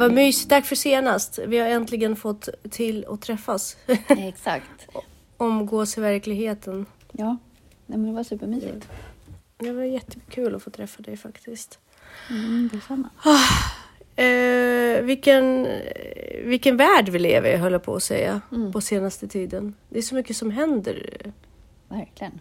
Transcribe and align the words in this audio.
Vad 0.00 0.12
mysigt. 0.12 0.48
Tack 0.50 0.66
för 0.66 0.76
senast. 0.76 1.38
Vi 1.46 1.58
har 1.58 1.66
äntligen 1.68 2.16
fått 2.16 2.48
till 2.70 3.04
att 3.08 3.22
träffas. 3.22 3.76
Exakt. 4.08 4.88
Omgås 5.36 5.98
i 5.98 6.00
verkligheten. 6.00 6.86
Ja, 7.12 7.36
Nej, 7.86 7.98
men 7.98 8.06
det 8.06 8.12
var 8.12 8.22
supermysigt. 8.24 8.88
Det 9.58 9.72
var 9.72 9.82
jättekul 9.82 10.54
att 10.54 10.62
få 10.62 10.70
träffa 10.70 11.02
dig 11.02 11.16
faktiskt. 11.16 11.78
Mm, 12.30 12.70
detsamma. 12.72 13.08
Eh, 14.16 15.02
vilken, 15.02 15.66
vilken 16.44 16.76
värld 16.76 17.08
vi 17.08 17.18
lever 17.18 17.52
i, 17.52 17.56
höll 17.56 17.72
jag 17.72 17.82
på 17.82 17.94
att 17.96 18.02
säga, 18.02 18.40
Mm. 18.52 18.72
på 18.72 18.80
senaste 18.80 19.28
tiden. 19.28 19.74
Det 19.88 19.98
är 19.98 20.02
så 20.02 20.14
mycket 20.14 20.36
som 20.36 20.50
händer. 20.50 21.16
Verkligen. 21.88 22.40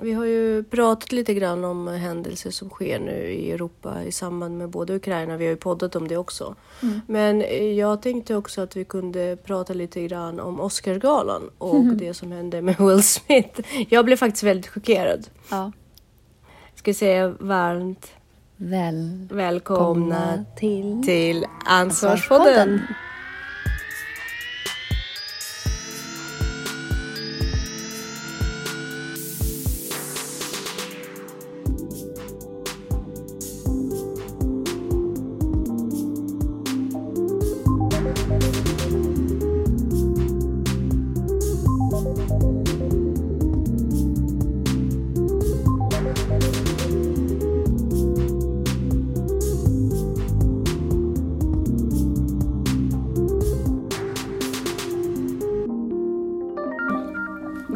Vi 0.00 0.12
har 0.12 0.24
ju 0.24 0.64
pratat 0.64 1.12
lite 1.12 1.34
grann 1.34 1.64
om 1.64 1.88
händelser 1.88 2.50
som 2.50 2.70
sker 2.70 2.98
nu 2.98 3.12
i 3.12 3.52
Europa 3.52 4.04
i 4.04 4.12
samband 4.12 4.58
med 4.58 4.68
både 4.68 4.94
Ukraina, 4.94 5.36
vi 5.36 5.44
har 5.44 5.50
ju 5.50 5.56
poddat 5.56 5.96
om 5.96 6.08
det 6.08 6.16
också. 6.16 6.54
Mm. 6.82 7.00
Men 7.06 7.42
eh, 7.42 7.72
jag 7.72 8.02
tänkte 8.02 8.34
också 8.36 8.60
att 8.60 8.76
vi 8.76 8.84
kunde 8.84 9.36
prata 9.44 9.72
lite 9.72 10.02
grann 10.02 10.40
om 10.40 10.60
Oscarsgalan 10.60 11.50
och 11.58 11.84
det 11.84 12.14
som 12.14 12.32
hände 12.32 12.62
med 12.62 12.76
Will 12.78 13.02
Smith. 13.02 13.60
Jag 13.88 14.04
blev 14.04 14.16
faktiskt 14.16 14.42
väldigt 14.42 14.70
chockerad. 14.70 15.26
Ja. 15.50 15.72
Ska 16.74 16.94
säga 16.94 17.28
varmt 17.28 18.10
Välkomna 18.56 19.28
välkomna 19.30 20.44
till 20.56 21.02
till 21.04 21.44
Ansvarspodden. 21.64 22.80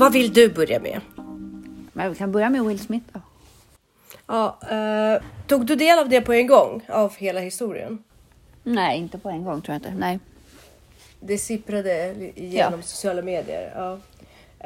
Vad 0.08 0.12
vill 0.12 0.32
du 0.32 0.48
börja 0.54 0.80
med? 0.80 1.00
Men 1.92 2.10
vi 2.12 2.18
kan 2.18 2.32
börja 2.32 2.50
med 2.50 2.64
Will 2.64 2.78
Smith 2.78 3.06
då. 3.12 3.20
Ja, 4.26 4.58
eh, 4.70 5.22
tog 5.46 5.66
du 5.66 5.76
del 5.76 5.98
av 5.98 6.08
det 6.08 6.20
på 6.20 6.32
en 6.32 6.46
gång? 6.46 6.82
Av 6.88 7.16
hela 7.16 7.40
historien? 7.40 8.04
Nej, 8.62 8.98
inte 8.98 9.18
på 9.18 9.28
en 9.28 9.44
gång 9.44 9.62
tror 9.62 9.72
jag 9.74 9.78
inte. 9.78 9.94
Nej. 9.94 10.18
Det 11.20 11.38
sipprade 11.38 12.14
genom 12.36 12.80
Ja. 12.80 12.82
sociala 12.82 13.22
medier. 13.22 13.72
Ja. 13.76 13.98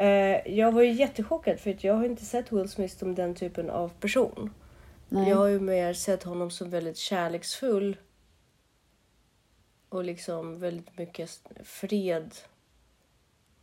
Eh, 0.05 0.55
jag 0.59 0.73
var 0.73 0.83
ju 0.83 0.93
jättechockad 0.93 1.61
för 1.61 1.71
att 1.71 1.85
jag 1.85 1.95
har 1.95 2.05
inte 2.05 2.25
sett 2.25 2.53
Will 2.53 2.69
Smith 2.69 2.99
som 2.99 3.15
den 3.15 3.35
typen 3.35 3.71
av 3.71 3.89
person. 3.89 4.51
Nej. 5.09 5.29
Jag 5.29 5.37
har 5.37 5.47
ju 5.47 5.61
mer 5.61 5.95
sett 5.95 6.23
honom 6.23 6.51
som 6.51 6.71
väldigt 6.71 6.97
kärleksfull. 6.99 7.97
Och 9.89 10.05
liksom 10.05 10.61
väldigt 10.61 10.99
mycket 10.99 11.31
fred. 11.65 12.31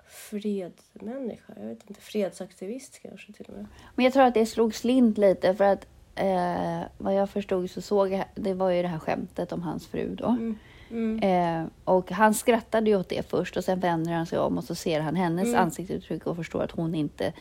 Fredmänniska, 0.10 1.54
jag 1.60 1.66
vet 1.68 1.90
inte. 1.90 2.02
Fredsaktivist 2.02 3.00
kanske 3.02 3.34
till 3.34 3.46
och 3.46 3.54
med. 3.54 3.66
Men 3.96 4.06
jag 4.06 4.14
tror 4.14 4.24
att 4.24 4.34
det 4.34 4.46
slog 4.46 4.76
slint 4.76 5.18
lite 5.18 5.56
för 5.56 5.64
att 5.64 5.88
eh, 6.16 6.82
vad 6.98 7.16
jag 7.16 7.30
förstod 7.30 7.70
så 7.70 7.82
såg 7.82 8.12
jag, 8.12 8.26
det 8.36 8.54
var 8.54 8.70
ju 8.70 8.82
det 8.82 8.88
här 8.88 9.00
skämtet 9.00 9.52
om 9.52 9.62
hans 9.62 9.88
fru 9.88 10.16
då. 10.16 10.38
Mm. 10.90 11.20
Eh, 11.20 11.70
och 11.84 12.12
han 12.12 12.34
skrattade 12.34 12.90
ju 12.90 12.96
åt 12.98 13.10
det 13.10 13.30
först 13.30 13.58
och 13.58 13.64
sen 13.64 13.80
vänder 13.80 14.14
han 14.14 14.26
sig 14.26 14.40
om 14.40 14.58
och 14.58 14.64
så 14.64 14.76
ser 14.76 15.00
han 15.02 15.16
hennes 15.16 15.48
Mm. 15.48 15.62
ansiktsuttryck 15.62 16.28
och 16.28 16.36
förstår 16.36 16.64
att 16.64 16.72
hon 16.72 16.96
inte 16.96 17.34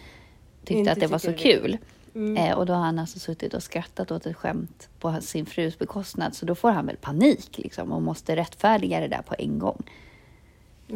tyckte 0.65 0.75
Inte 0.75 0.93
att 0.93 1.00
det 1.00 1.06
var 1.06 1.19
så 1.19 1.31
det. 1.31 1.37
kul. 1.37 1.79
Mm. 2.15 2.37
Eh, 2.37 2.59
och 2.59 2.67
då 2.67 2.73
har 2.73 2.81
han 2.81 2.99
alltså 2.99 3.19
suttit 3.19 3.55
och 3.55 3.62
skrattat 3.62 4.11
åt 4.11 4.27
ett 4.27 4.37
skämt 4.37 4.89
på 4.99 5.21
sin 5.21 5.47
frus 5.47 5.79
bekostnad. 5.79 6.35
Så 6.35 6.47
då 6.47 6.55
får 6.55 6.71
han 6.71 6.87
väl 6.87 6.97
panik 6.97 7.59
liksom 7.59 7.93
och 7.93 8.03
måste 8.03 8.37
rättfärdiga 8.37 9.00
det 9.00 9.09
där 9.09 9.23
på 9.23 9.35
en 9.39 9.59
gång. 9.59 9.83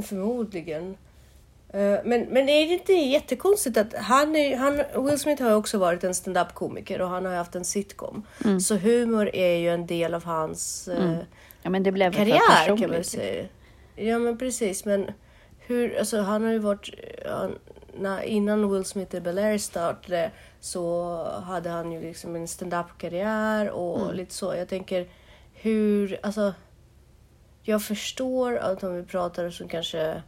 Förmodligen. 0.03 0.97
Eh, 1.73 1.99
Men, 2.05 2.21
men 2.23 2.49
är 2.49 2.67
det 2.67 2.73
inte 2.73 2.93
jättekonstigt 2.93 3.77
att 3.77 3.95
han, 3.95 4.37
är, 4.37 4.57
han 4.57 5.05
Will 5.07 5.19
Smith 5.19 5.43
har 5.43 5.55
också 5.55 5.79
varit 5.79 6.05
en 6.05 6.15
stand-up 6.15 6.55
komiker 6.55 7.01
och 7.01 7.09
han 7.09 7.25
har 7.27 7.35
haft 7.35 7.55
en 7.55 7.65
sitcom. 7.65 8.27
Mm. 8.45 8.61
Så 8.61 8.77
humor 8.77 9.31
är 9.35 9.57
ju 9.57 9.69
en 9.69 9.87
del 9.87 10.15
av 10.15 10.25
hans 10.25 10.89
eh, 10.89 11.19
Ja, 11.63 11.71
men 11.71 11.83
det 11.83 11.93
blev 11.93 12.13
karriär 12.13 12.77
kan 12.79 12.91
man 12.91 13.05
säga. 13.05 13.45
Ja 13.97 14.19
men 14.19 14.39
precis 14.39 14.85
men 14.85 15.11
hur, 15.59 15.99
alltså 15.99 16.21
han 16.21 16.45
har 16.45 16.53
ju 16.53 16.59
varit, 16.59 16.91
när, 17.99 18.23
innan 18.23 18.73
Will 18.73 18.85
Smith 18.85 19.15
i 19.17 19.21
Bel 19.21 19.39
Air 19.39 19.59
startade 19.59 20.31
så 20.61 21.15
hade 21.47 21.71
han 21.71 21.93
ju 21.93 22.01
liksom 22.01 22.37
en 22.37 22.49
stand-up 22.49 22.87
karriär 22.99 23.71
och 23.71 24.01
Mm. 24.01 24.15
lite 24.17 24.35
så. 24.35 24.55
Jag 24.55 24.69
tänker 24.69 25.09
hur, 25.55 26.19
alltså 26.23 26.55
jag 27.63 27.83
förstår 27.83 28.57
att 28.57 28.83
om 28.83 28.95
vi 28.95 29.03
pratar 29.03 29.51
som 29.51 29.69
kanske 29.69 30.23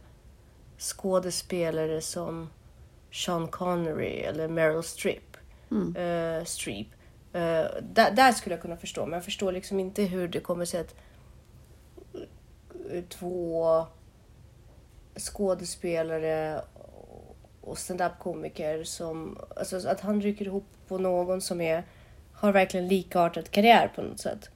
skådespelare 0.77 2.01
som 2.01 2.49
Sean 3.11 3.47
Connery 3.47 4.19
eller 4.19 4.47
Meryl 4.47 4.83
Streep. 4.83 5.37
Mm. 5.71 5.95
eh, 5.95 6.45
Streep. 6.45 6.87
Eh, 7.33 7.65
där, 7.81 8.11
där 8.11 8.31
skulle 8.31 8.55
jag 8.55 8.61
kunna 8.61 8.77
förstå, 8.77 9.05
men 9.05 9.13
jag 9.13 9.25
förstår 9.25 9.51
liksom 9.51 9.79
inte 9.79 10.03
hur 10.03 10.27
det 10.27 10.39
kommer 10.39 10.65
sig 10.65 10.79
att 10.79 10.95
eh, 12.91 13.03
två 13.09 13.85
skådespelare 15.17 16.61
och 17.61 17.77
stand-up-komiker 17.77 18.83
som... 18.83 19.37
Alltså 19.55 19.87
att 19.87 20.01
han 20.01 20.21
rycker 20.21 20.45
ihop 20.45 20.67
på 20.87 20.97
någon 20.97 21.41
som 21.41 21.61
är, 21.61 21.83
har 22.33 22.51
verkligen 22.51 22.87
likartad 22.87 23.51
karriär 23.51 23.91
på 23.95 24.01
något 24.01 24.19
sätt. 24.19 24.49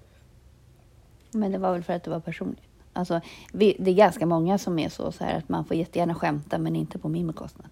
Men 1.32 1.52
det 1.52 1.58
var 1.58 1.74
väl 1.74 1.84
för 1.84 1.94
att 1.94 2.04
det 2.04 2.12
var 2.12 2.20
personligt. 2.20 2.69
Alltså, 2.94 3.22
vi, 3.54 3.76
det 3.80 3.92
är 3.92 3.96
ganska 3.96 4.26
många 4.26 4.58
som 4.58 4.80
är 4.80 4.90
så, 4.90 5.12
så 5.12 5.24
här 5.24 5.38
att 5.38 5.50
man 5.50 5.66
får 5.66 5.78
jättegärna 5.78 6.16
skämta 6.16 6.58
men 6.58 6.76
inte 6.76 7.00
på 7.00 7.10
min 7.10 7.28
bekostnad. 7.28 7.68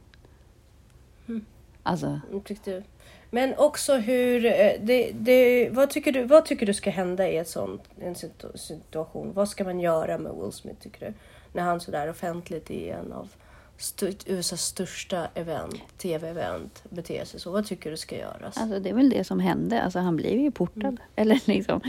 Mm. 1.27 1.45
Alltså, 1.83 2.19
Mm, 2.29 2.41
Tyckte. 2.41 2.83
Men 3.31 3.53
också 3.57 3.95
hur... 3.95 4.45
eh, 4.45 4.51
Det, 4.81 5.11
det, 5.13 5.69
vad, 5.69 5.89
tycker 5.89 6.11
du, 6.11 6.23
vad 6.23 6.45
tycker 6.45 6.65
du 6.65 6.73
ska 6.73 6.89
hända 6.89 7.29
i 7.29 7.37
ett 7.37 7.49
sånt, 7.49 7.81
en 8.01 8.13
situ- 8.15 8.57
situation? 8.57 9.33
Vad 9.33 9.49
ska 9.49 9.63
man 9.63 9.79
göra 9.79 10.17
med 10.17 10.31
Will 10.41 10.51
Smith 10.51 10.79
tycker 10.81 11.05
du? 11.05 11.13
När 11.53 11.63
han 11.63 11.79
sådär 11.79 12.09
offentligt 12.09 12.71
i 12.71 12.89
en 12.89 13.11
av 13.11 13.29
stu, 13.77 14.13
USAs 14.25 14.61
största 14.61 15.27
event, 15.33 15.75
tv-event 15.97 16.83
beter 16.89 17.25
sig 17.25 17.39
så. 17.39 17.51
Vad 17.51 17.65
tycker 17.67 17.91
du 17.91 17.97
ska 17.97 18.17
göras? 18.17 18.57
alltså 18.57 18.79
det 18.79 18.89
är 18.89 18.93
väl 18.93 19.09
det 19.09 19.23
som 19.23 19.39
hände. 19.39 19.81
Alltså 19.81 19.99
han 19.99 20.15
blev 20.15 20.39
ju 20.39 20.51
portad. 20.51 20.97
Eller 21.15 21.41
liksom. 21.45 21.81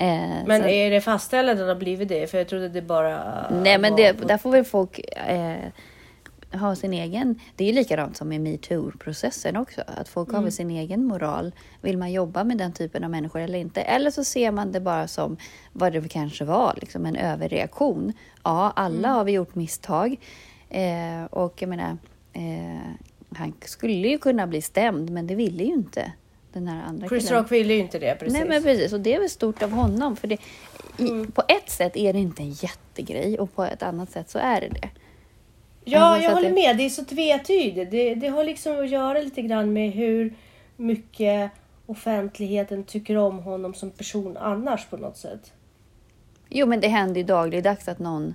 Eh, 0.00 0.32
Mm. 0.32 0.46
Men 0.46 0.62
så- 0.62 0.68
är 0.68 0.90
det 0.90 1.00
fastställt 1.00 1.48
att 1.50 1.58
han 1.58 1.68
har 1.68 1.74
blivit 1.74 2.08
det? 2.08 2.30
För 2.30 2.38
jag 2.38 2.48
trodde 2.48 2.68
det 2.68 2.82
bara... 2.82 3.46
Nej, 3.62 3.78
men 3.78 3.96
det, 3.96 4.12
där 4.12 4.38
får 4.38 4.50
väl 4.50 4.64
folk 4.64 5.00
eh, 5.28 5.56
ha 6.60 6.74
sin 6.76 6.92
egen... 6.92 7.40
Det 7.56 7.64
är 7.64 7.68
ju 7.68 7.74
likadant 7.74 8.16
som 8.16 8.32
i 8.32 8.38
metoo-processen 8.38 9.56
också. 9.56 9.82
Att 9.86 10.08
folk 10.08 10.28
Mm. 10.28 10.36
har 10.36 10.42
väl 10.42 10.52
sin 10.52 10.70
egen 10.70 11.04
moral. 11.04 11.52
Vill 11.80 11.98
man 11.98 12.12
jobba 12.12 12.44
med 12.44 12.58
den 12.58 12.72
typen 12.72 13.04
av 13.04 13.10
människor 13.10 13.40
eller 13.40 13.58
inte? 13.58 13.80
Eller 13.80 14.10
så 14.10 14.24
ser 14.24 14.50
man 14.50 14.72
det 14.72 14.80
bara 14.80 15.08
som 15.08 15.36
vad 15.72 15.92
det 15.92 16.08
kanske 16.08 16.44
var, 16.44 16.74
liksom 16.80 17.06
en 17.06 17.16
överreaktion. 17.16 18.12
Ja, 18.44 18.72
alla 18.76 18.98
Mm. 19.08 19.10
har 19.10 19.24
vi 19.24 19.32
gjort 19.32 19.54
misstag. 19.54 20.16
Eh, 20.68 21.24
och 21.30 21.62
jag 21.62 21.68
menar, 21.68 21.96
eh, 22.32 22.80
han 23.36 23.52
skulle 23.60 24.08
ju 24.08 24.18
kunna 24.18 24.46
bli 24.46 24.62
stämd, 24.62 25.10
men 25.10 25.26
det 25.26 25.34
ville 25.34 25.64
ju 25.64 25.72
inte 25.72 26.12
den 26.52 26.68
här 26.68 26.82
andra 26.82 27.08
Chris 27.08 27.24
killen. 27.28 27.42
Rock 27.42 27.52
ville 27.52 27.74
ju 27.74 27.80
inte 27.80 27.98
det 27.98 28.14
precis. 28.18 28.32
Nej 28.38 28.48
men 28.48 28.62
precis, 28.62 28.92
och 28.92 29.00
det 29.00 29.14
är 29.14 29.20
väl 29.20 29.30
stort 29.30 29.62
av 29.62 29.70
honom. 29.70 30.16
För 30.16 30.28
det, 30.28 30.34
i, 30.98 31.26
På 31.34 31.42
ett 31.48 31.70
sätt 31.70 31.96
är 31.96 32.12
det 32.12 32.18
inte 32.18 32.42
en 32.42 32.50
jättegrej 32.50 33.38
och 33.38 33.54
på 33.54 33.64
ett 33.64 33.82
annat 33.82 34.10
sätt 34.10 34.30
så 34.30 34.38
är 34.38 34.60
det 34.60 34.68
det. 34.68 34.88
Ja, 35.84 35.98
Alltså, 36.00 36.20
så 36.20 36.24
jag 36.30 36.34
håller 36.34 36.48
det- 36.48 36.54
med. 36.54 36.76
Det 36.76 36.82
är 36.84 36.90
så 36.90 37.04
tvetydigt. 37.04 37.90
Det, 37.90 38.14
det 38.14 38.28
har 38.28 38.44
liksom 38.44 38.78
att 38.80 38.90
göra 38.90 39.20
lite 39.20 39.42
grann 39.42 39.72
med 39.72 39.92
hur 39.92 40.34
mycket 40.76 41.50
offentligheten 41.86 42.84
tycker 42.84 43.16
om 43.16 43.38
honom 43.38 43.74
som 43.74 43.90
person 43.90 44.36
annars 44.36 44.86
på 44.86 44.96
något 44.96 45.16
sätt. 45.16 45.52
Jo 46.48 46.66
men 46.66 46.80
det 46.80 46.88
händer 46.88 47.20
ju 47.20 47.26
dagligdags 47.26 47.88
att 47.88 47.98
någon 47.98 48.34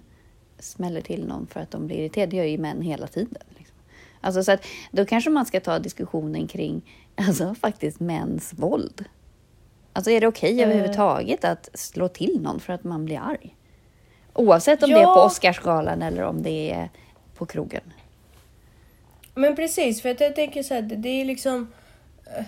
smäller 0.59 1.01
till 1.01 1.25
någon 1.27 1.47
för 1.47 1.59
att 1.59 1.71
de 1.71 1.87
blir 1.87 1.97
irriterade. 1.97 2.31
Det 2.31 2.37
gör 2.37 2.43
ju 2.43 2.57
män 2.57 2.81
hela 2.81 3.07
tiden. 3.07 3.43
Liksom. 3.57 3.75
Alltså, 4.21 4.43
så 4.43 4.51
att, 4.51 4.65
då 4.91 5.05
kanske 5.05 5.29
man 5.29 5.45
ska 5.45 5.59
ta 5.59 5.79
diskussionen 5.79 6.47
kring 6.47 6.81
alltså, 7.15 7.55
faktiskt 7.55 7.99
mäns 7.99 8.53
våld. 8.53 9.05
Alltså 9.93 10.11
är 10.11 10.21
det 10.21 10.27
okej 10.27 10.61
Eh. 10.61 10.67
överhuvudtaget 10.67 11.43
att 11.45 11.69
slå 11.73 12.07
till 12.07 12.41
någon 12.41 12.59
för 12.59 12.73
att 12.73 12.83
man 12.83 13.05
blir 13.05 13.19
arg? 13.19 13.55
Oavsett 14.33 14.83
om 14.83 14.89
det 14.89 14.95
är 14.95 15.01
Ja. 15.01 15.13
på 15.13 15.21
Oscarsgalan 15.21 16.01
eller 16.01 16.23
om 16.23 16.43
det 16.43 16.71
är 16.71 16.89
på 17.35 17.45
krogen. 17.45 17.81
Men 19.35 19.55
precis, 19.55 20.01
för 20.01 20.09
att 20.09 20.19
jag 20.19 20.35
tänker 20.35 20.63
så 20.63 20.73
här, 20.73 20.81
det- 20.81 21.09
är 21.21 21.25
liksom... 21.25 21.67
eh, 22.37 22.45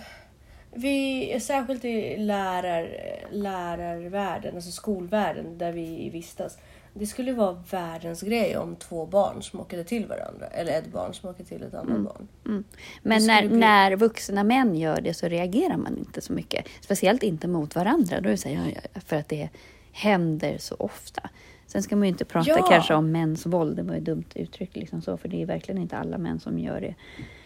vi, 0.72 1.40
särskilt 1.40 1.84
i 1.84 2.16
lärar, 2.16 2.88
lärarvärlden, 3.30 4.54
alltså 4.54 4.70
skolvärlden 4.70 5.58
där 5.58 5.72
vi 5.72 6.10
vistas. 6.10 6.58
Det 6.98 7.06
skulle 7.06 7.32
vara 7.32 7.62
världens 7.70 8.22
grej 8.22 8.56
om 8.56 8.76
två 8.76 9.06
barn 9.06 9.42
smakade 9.42 9.84
till 9.84 10.06
varandra. 10.06 10.46
Eller 10.46 10.78
ett 10.78 10.92
barn 10.92 11.14
smakade 11.14 11.44
till 11.48 11.62
ett 11.62 11.74
annat 11.74 12.00
barn. 12.00 12.28
Mm. 12.46 12.64
Men 13.02 13.26
när, 13.26 13.48
bli- 13.48 13.58
när 13.58 13.96
vuxna 13.96 14.44
män 14.44 14.74
gör 14.74 15.00
det 15.00 15.14
så 15.14 15.28
reagerar 15.28 15.76
man 15.76 15.98
inte 15.98 16.20
så 16.20 16.32
mycket. 16.32 16.66
Speciellt 16.80 17.22
inte 17.22 17.48
mot 17.48 17.74
varandra. 17.74 18.20
Då 18.20 18.26
är 18.28 18.30
det 18.32 18.36
så 18.36 18.48
här, 18.48 18.54
ja, 18.74 18.80
ja, 18.94 19.00
för 19.00 19.16
att 19.16 19.28
det 19.28 19.48
händer 19.92 20.56
så 20.58 20.76
ofta. 20.78 21.30
Sen 21.66 21.82
ska 21.82 21.96
man 21.96 22.02
ju 22.04 22.08
inte 22.12 22.24
prata 22.24 22.50
Ja. 22.50 22.66
kanske 22.70 22.94
om 22.94 23.12
mäns 23.12 23.46
våld. 23.46 23.76
Det 23.76 23.82
var 23.82 23.94
ju 23.94 24.00
dumt 24.00 24.24
uttryck 24.34 24.76
liksom 24.76 25.02
så. 25.02 25.16
För 25.16 25.28
det 25.28 25.42
är 25.42 25.46
verkligen 25.46 25.82
inte 25.82 25.96
alla 25.96 26.18
män 26.18 26.40
som 26.40 26.58
gör 26.58 26.80
det. 26.80 26.94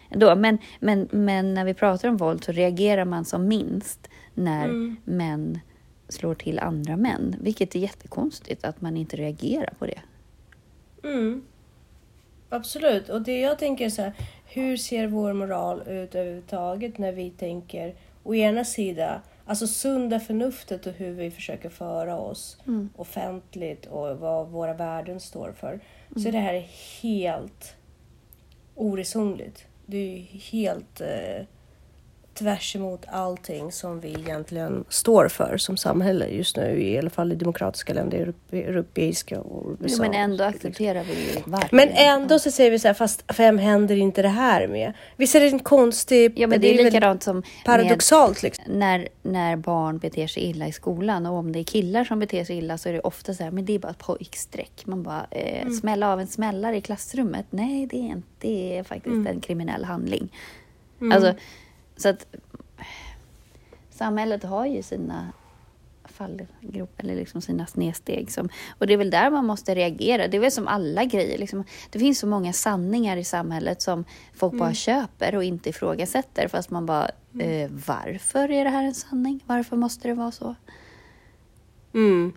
Ändå. 0.09 0.35
Men, 0.35 0.57
men, 0.79 1.07
men 1.11 1.53
när 1.53 1.65
vi 1.65 1.73
pratar 1.73 2.09
om 2.09 2.17
våld 2.17 2.43
så 2.43 2.51
reagerar 2.51 3.05
man 3.05 3.25
som 3.25 3.47
minst 3.47 4.09
när 4.33 4.65
Mm. 4.65 4.95
män 5.03 5.59
slår 6.09 6.35
till 6.35 6.59
andra 6.59 6.97
män. 6.97 7.35
Vilket 7.41 7.75
är 7.75 7.79
jättekonstigt 7.79 8.65
att 8.65 8.81
man 8.81 8.97
inte 8.97 9.17
reagerar 9.17 9.73
på 9.79 9.85
det. 9.85 10.01
Mm. 11.03 11.43
Absolut. 12.49 13.09
Och 13.09 13.21
det 13.21 13.39
jag 13.39 13.59
tänker 13.59 13.85
är 13.85 13.89
så 13.89 14.01
här, 14.01 14.13
hur 14.45 14.77
ser 14.77 15.07
vår 15.07 15.33
moral 15.33 15.81
ut 15.87 16.15
överhuvudtaget 16.15 16.97
när 16.97 17.11
vi 17.11 17.29
tänker 17.29 17.95
å 18.23 18.35
ena 18.35 18.65
sida, 18.65 19.21
alltså 19.45 19.67
sunda 19.67 20.19
förnuftet 20.19 20.87
och 20.87 20.93
hur 20.93 21.11
vi 21.11 21.31
försöker 21.31 21.69
föra 21.69 22.17
oss 22.17 22.57
offentligt 22.95 23.85
och 23.85 24.19
vad 24.19 24.49
våra 24.49 24.73
värden 24.73 25.19
står 25.19 25.51
för. 25.51 25.79
Så 26.15 26.31
det 26.31 26.37
här 26.37 26.53
är 26.53 26.67
helt 27.01 27.75
oresonligt. 28.75 29.65
Det 29.85 29.97
är 29.97 30.17
ju 30.17 30.39
helt 30.39 31.01
eh, 31.01 31.45
tvärs 32.33 32.75
emot 32.75 33.05
allting 33.11 33.71
som 33.71 33.99
vi 33.99 34.07
egentligen 34.09 34.83
står 34.89 35.27
för 35.27 35.57
som 35.57 35.77
samhälle 35.77 36.27
just 36.27 36.57
nu, 36.57 36.81
i 36.83 36.97
alla 36.97 37.09
fall 37.09 37.31
i 37.31 37.35
demokratiska 37.35 37.93
länder, 37.93 38.17
europe, 38.17 38.57
europeiska 38.57 39.41
och 39.41 39.71
USA. 39.79 39.95
Jo, 40.03 40.11
men 40.11 40.13
ändå 40.13 40.43
accepterar 40.43 41.03
vi 41.03 41.13
ju 41.13 41.39
varje. 41.45 41.67
Men 41.71 41.89
ändå 41.89 42.39
så 42.39 42.51
säger 42.51 42.71
vi 42.71 42.79
så 42.79 42.87
här, 42.87 42.93
fast 42.93 43.23
vem 43.37 43.57
händer 43.57 43.95
inte 43.95 44.21
det 44.21 44.27
här 44.27 44.67
med? 44.67 44.93
Visst 45.17 45.35
är 45.35 45.39
det 45.39 45.47
en 45.47 45.59
konstig... 45.59 46.33
Ja, 46.39 46.47
men 46.47 46.61
det 46.61 46.67
är 46.67 46.69
väldigt 46.77 46.93
likadant 46.93 47.23
som 47.23 47.35
med 47.35 47.45
paradoxalt 47.65 48.43
liksom. 48.43 48.63
när, 48.67 49.07
när 49.21 49.55
barn 49.55 49.97
beter 49.97 50.27
sig 50.27 50.43
illa 50.43 50.67
i 50.67 50.71
skolan 50.71 51.25
och 51.25 51.37
om 51.37 51.51
det 51.51 51.59
är 51.59 51.63
killar 51.63 52.03
som 52.03 52.19
beter 52.19 52.43
sig 52.43 52.57
illa 52.57 52.77
så 52.77 52.89
är 52.89 52.93
det 52.93 52.99
ofta 52.99 53.33
så 53.33 53.43
här, 53.43 53.51
men 53.51 53.65
det 53.65 53.75
är 53.75 53.79
bara 53.79 53.91
ett 53.91 53.97
pojkstreck. 53.97 54.81
Man 54.85 55.03
bara, 55.03 55.25
eh, 55.31 55.61
Mm. 55.61 55.73
smälla 55.73 56.13
av 56.13 56.19
en 56.19 56.27
smällare 56.27 56.77
i 56.77 56.81
klassrummet. 56.81 57.45
Nej, 57.49 57.87
det 57.87 57.97
är, 57.97 58.07
inte, 58.07 58.27
det 58.39 58.77
är 58.77 58.83
faktiskt 58.83 59.13
Mm. 59.13 59.27
en 59.27 59.41
kriminell 59.41 59.83
handling. 59.83 60.29
Alltså, 61.13 61.33
så 62.03 62.09
att 62.09 62.25
samhället 63.89 64.43
har 64.43 64.65
ju 64.65 64.83
sina 64.83 65.31
fallgropar 66.05 67.03
eller 67.03 67.15
liksom 67.15 67.41
sina 67.41 67.65
snedsteg. 67.65 68.31
Som, 68.31 68.49
och 68.77 68.87
det 68.87 68.93
är 68.93 68.97
väl 68.97 69.09
där 69.09 69.29
man 69.29 69.45
måste 69.45 69.75
reagera. 69.75 70.27
Det 70.27 70.37
är 70.37 70.41
väl 70.41 70.51
som 70.51 70.67
alla 70.67 71.05
grejer. 71.05 71.37
Liksom, 71.37 71.63
det 71.89 71.99
finns 71.99 72.19
så 72.19 72.27
många 72.27 72.53
sanningar 72.53 73.17
i 73.17 73.23
samhället 73.23 73.81
som 73.81 74.05
folk 74.33 74.53
bara 74.53 74.73
köper 74.73 75.35
och 75.35 75.43
inte 75.43 75.69
ifrågasätter. 75.69 76.47
Fast 76.47 76.69
man 76.69 76.85
bara, 76.85 77.09
eh, 77.39 77.71
varför 77.87 78.51
är 78.51 78.63
det 78.63 78.69
här 78.69 78.83
en 78.83 78.93
sanning? 78.93 79.43
Varför 79.45 79.77
måste 79.77 80.07
det 80.07 80.13
vara 80.13 80.31
så? 80.31 80.55
Mm. 81.93 82.33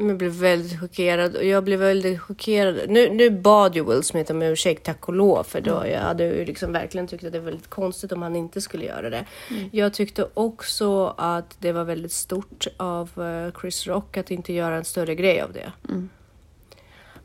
Jag 0.00 0.16
blev 0.16 0.32
väldigt 0.32 0.80
chockerad 0.80 1.36
och 1.36 1.44
jag 1.44 1.64
blev 1.64 1.78
väldigt 1.78 2.20
chockerad. 2.20 2.80
Nu, 2.88 3.10
nu 3.10 3.30
bad 3.30 3.76
ju 3.76 3.84
Will 3.84 4.02
Smith 4.02 4.32
om 4.32 4.42
ursäkt, 4.42 4.84
tack 4.84 5.08
och 5.08 5.14
lov, 5.14 5.42
för 5.42 5.60
då 5.60 5.84
jag 5.86 6.00
hade 6.00 6.24
ju 6.24 6.44
liksom 6.44 6.72
verkligen 6.72 7.06
tyckt 7.06 7.24
att 7.24 7.32
det 7.32 7.38
var 7.38 7.44
väldigt 7.44 7.70
konstigt 7.70 8.12
om 8.12 8.22
han 8.22 8.36
inte 8.36 8.60
skulle 8.60 8.84
göra 8.84 9.10
det. 9.10 9.24
Jag 9.72 9.94
tyckte 9.94 10.28
också 10.34 11.14
att 11.16 11.56
det 11.58 11.72
var 11.72 11.84
väldigt 11.84 12.12
stort 12.12 12.66
av 12.76 13.10
eh, 13.22 13.60
Chris 13.60 13.86
Rock 13.86 14.16
att 14.16 14.30
inte 14.30 14.52
göra 14.52 14.76
en 14.76 14.84
större 14.84 15.14
grej 15.14 15.40
av 15.42 15.52
det. 15.52 15.72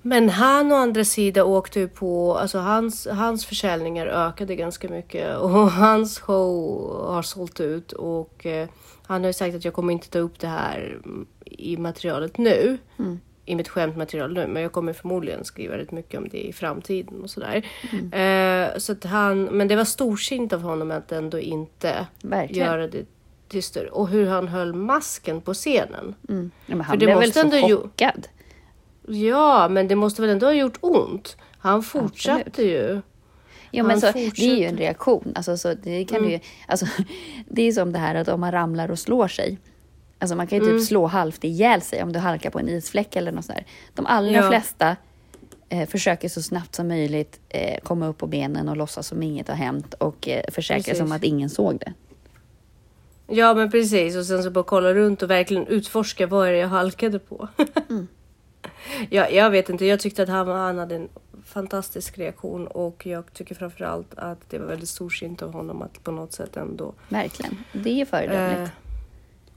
Men 0.06 0.30
han 0.30 0.72
å 0.72 0.76
andra 0.76 1.04
sidan 1.04 1.46
åkte 1.46 1.80
ju 1.80 1.88
på, 1.88 2.38
alltså 2.38 2.58
hans, 2.60 3.08
hans 3.08 3.46
försäljningar 3.46 4.08
ökade 4.08 4.56
ganska 4.56 4.90
mycket 4.90 5.38
och 5.38 5.72
hans 5.72 6.20
show 6.20 7.06
har 7.08 7.22
sålt 7.22 7.60
ut 7.60 7.92
och 7.92 8.46
eh, 8.46 8.68
han 9.08 9.22
har 9.22 9.30
ju 9.30 9.34
sagt 9.34 9.56
att 9.56 9.66
jag 9.66 9.74
kommer 9.74 9.94
inte 9.94 10.10
ta 10.10 10.20
upp 10.20 10.40
det 10.40 10.48
här 10.48 10.98
i 11.46 11.78
materialet 11.78 12.38
nu, 12.38 12.78
i 13.46 13.56
mitt 13.56 13.68
skämtmaterial 13.70 14.34
nu, 14.34 14.48
men 14.48 14.64
jag 14.64 14.72
kommer 14.72 14.94
förmodligen 14.94 15.46
skriva 15.46 15.78
rätt 15.78 15.92
mycket 15.92 16.20
om 16.20 16.30
det 16.30 16.48
i 16.48 16.54
framtiden 16.54 17.22
och 17.24 17.30
sådär. 17.30 17.66
Eh, 18.12 18.78
så 18.78 18.92
att 18.92 19.04
han, 19.04 19.44
men 19.44 19.68
det 19.68 19.76
var 19.76 19.84
storsint 19.86 20.54
av 20.54 20.62
honom 20.62 20.92
att 20.92 21.12
ändå 21.12 21.40
inte 21.40 22.08
Verkligen. 22.22 22.68
göra 22.68 22.88
det 22.88 23.06
till 23.48 23.64
större. 23.64 23.90
Och 23.90 24.08
hur 24.08 24.28
han 24.28 24.48
höll 24.48 24.74
masken 24.74 25.42
på 25.42 25.54
scenen. 25.54 26.16
Mm. 26.30 26.52
Ja, 26.66 26.76
För 26.76 26.84
han 26.84 27.00
det 27.00 27.06
blev 27.06 27.18
väl 27.18 27.28
måste 27.28 27.40
så 27.40 27.46
ändå 27.46 27.68
ju- 27.68 27.78
chockad. 27.78 28.28
Ja, 29.08 29.68
men 29.70 29.88
det 29.88 29.96
måste 29.96 30.22
väl 30.22 30.32
ändå 30.32 30.46
ha 30.46 30.54
gjort 30.54 30.78
ont? 30.82 31.38
Han 31.58 31.84
fortsatte 31.84 32.44
Absolut. 32.48 32.72
ju. 32.72 33.02
Ja, 33.76 33.84
men 33.84 34.02
så, 34.02 34.12
det 34.12 34.52
är 34.52 34.56
ju 34.56 34.64
en 34.66 34.78
reaktion. 34.78 35.32
Alltså, 35.36 35.58
så 35.58 35.74
det, 35.74 36.06
kan 36.06 36.18
Mm. 36.18 36.32
ju, 36.32 36.40
alltså, 36.68 36.86
det 37.50 37.62
är 37.62 37.72
som 37.72 37.94
det 37.94 38.00
här 38.00 38.16
att 38.16 38.28
om 38.28 38.40
man 38.40 38.52
ramlar 38.52 38.92
och 38.92 39.00
slår 39.00 39.28
sig. 39.28 39.58
Alltså 40.20 40.36
man 40.36 40.48
kan 40.48 40.60
ju 40.60 40.66
Mm. 40.66 40.78
typ 40.78 40.88
slå 40.88 41.06
halvt 41.06 41.44
ihjäl 41.44 41.82
sig 41.82 42.04
om 42.04 42.14
du 42.14 42.20
halkar 42.20 42.50
på 42.50 42.60
en 42.60 42.70
isfläck 42.70 43.16
eller 43.16 43.32
något 43.32 43.46
sånt 43.46 43.58
där. 43.58 43.66
De 43.94 44.06
allra 44.06 44.32
Ja. 44.32 44.50
flesta 44.50 44.96
eh, 45.70 45.88
försöker 45.90 46.30
så 46.30 46.42
snabbt 46.42 46.76
som 46.76 46.88
möjligt 46.88 47.40
eh, 47.50 47.80
komma 47.84 48.08
upp 48.08 48.18
på 48.18 48.28
benen 48.28 48.70
och 48.70 48.78
låtsas 48.78 49.08
som 49.08 49.24
inget 49.24 49.48
har 49.48 49.56
hänt 49.56 49.94
och 49.94 50.28
eh, 50.30 50.44
försäkra 50.52 50.94
sig 50.96 51.04
om 51.04 51.12
att 51.12 51.24
ingen 51.24 51.50
såg 51.50 51.80
det. 51.80 51.94
Ja, 53.28 53.54
men 53.54 53.72
precis. 53.72 54.16
Och 54.16 54.26
sen 54.26 54.44
så 54.44 54.50
bara 54.50 54.64
kolla 54.64 54.94
runt 54.94 55.22
och 55.24 55.30
verkligen 55.30 55.68
utforska 55.68 56.28
vad 56.28 56.48
är 56.48 56.52
det 56.52 56.58
jag 56.58 56.68
halkade 56.68 57.20
på. 57.20 57.48
ja, 59.10 59.30
jag 59.30 59.50
vet 59.50 59.70
inte, 59.70 59.86
jag 59.86 60.00
tyckte 60.00 60.24
att 60.24 60.30
han, 60.30 60.48
han 60.48 60.78
hade 60.78 60.96
en 60.96 61.10
fantastisk 61.46 62.18
reaktion 62.18 62.68
och 62.68 63.06
jag 63.06 63.34
tycker 63.34 63.56
framförallt 63.56 64.14
att 64.16 64.50
det 64.50 64.60
var 64.60 64.66
väldigt 64.66 64.90
storsint 64.90 65.42
av 65.42 65.54
honom 65.54 65.82
att 65.82 66.04
på 66.04 66.12
något 66.12 66.34
sätt 66.34 66.58
ändå 66.58 66.94
Verkligen. 67.10 67.58
Det 67.72 68.02
är 68.02 68.06
föredömligt. 68.06 68.60
Eh, 68.60 68.92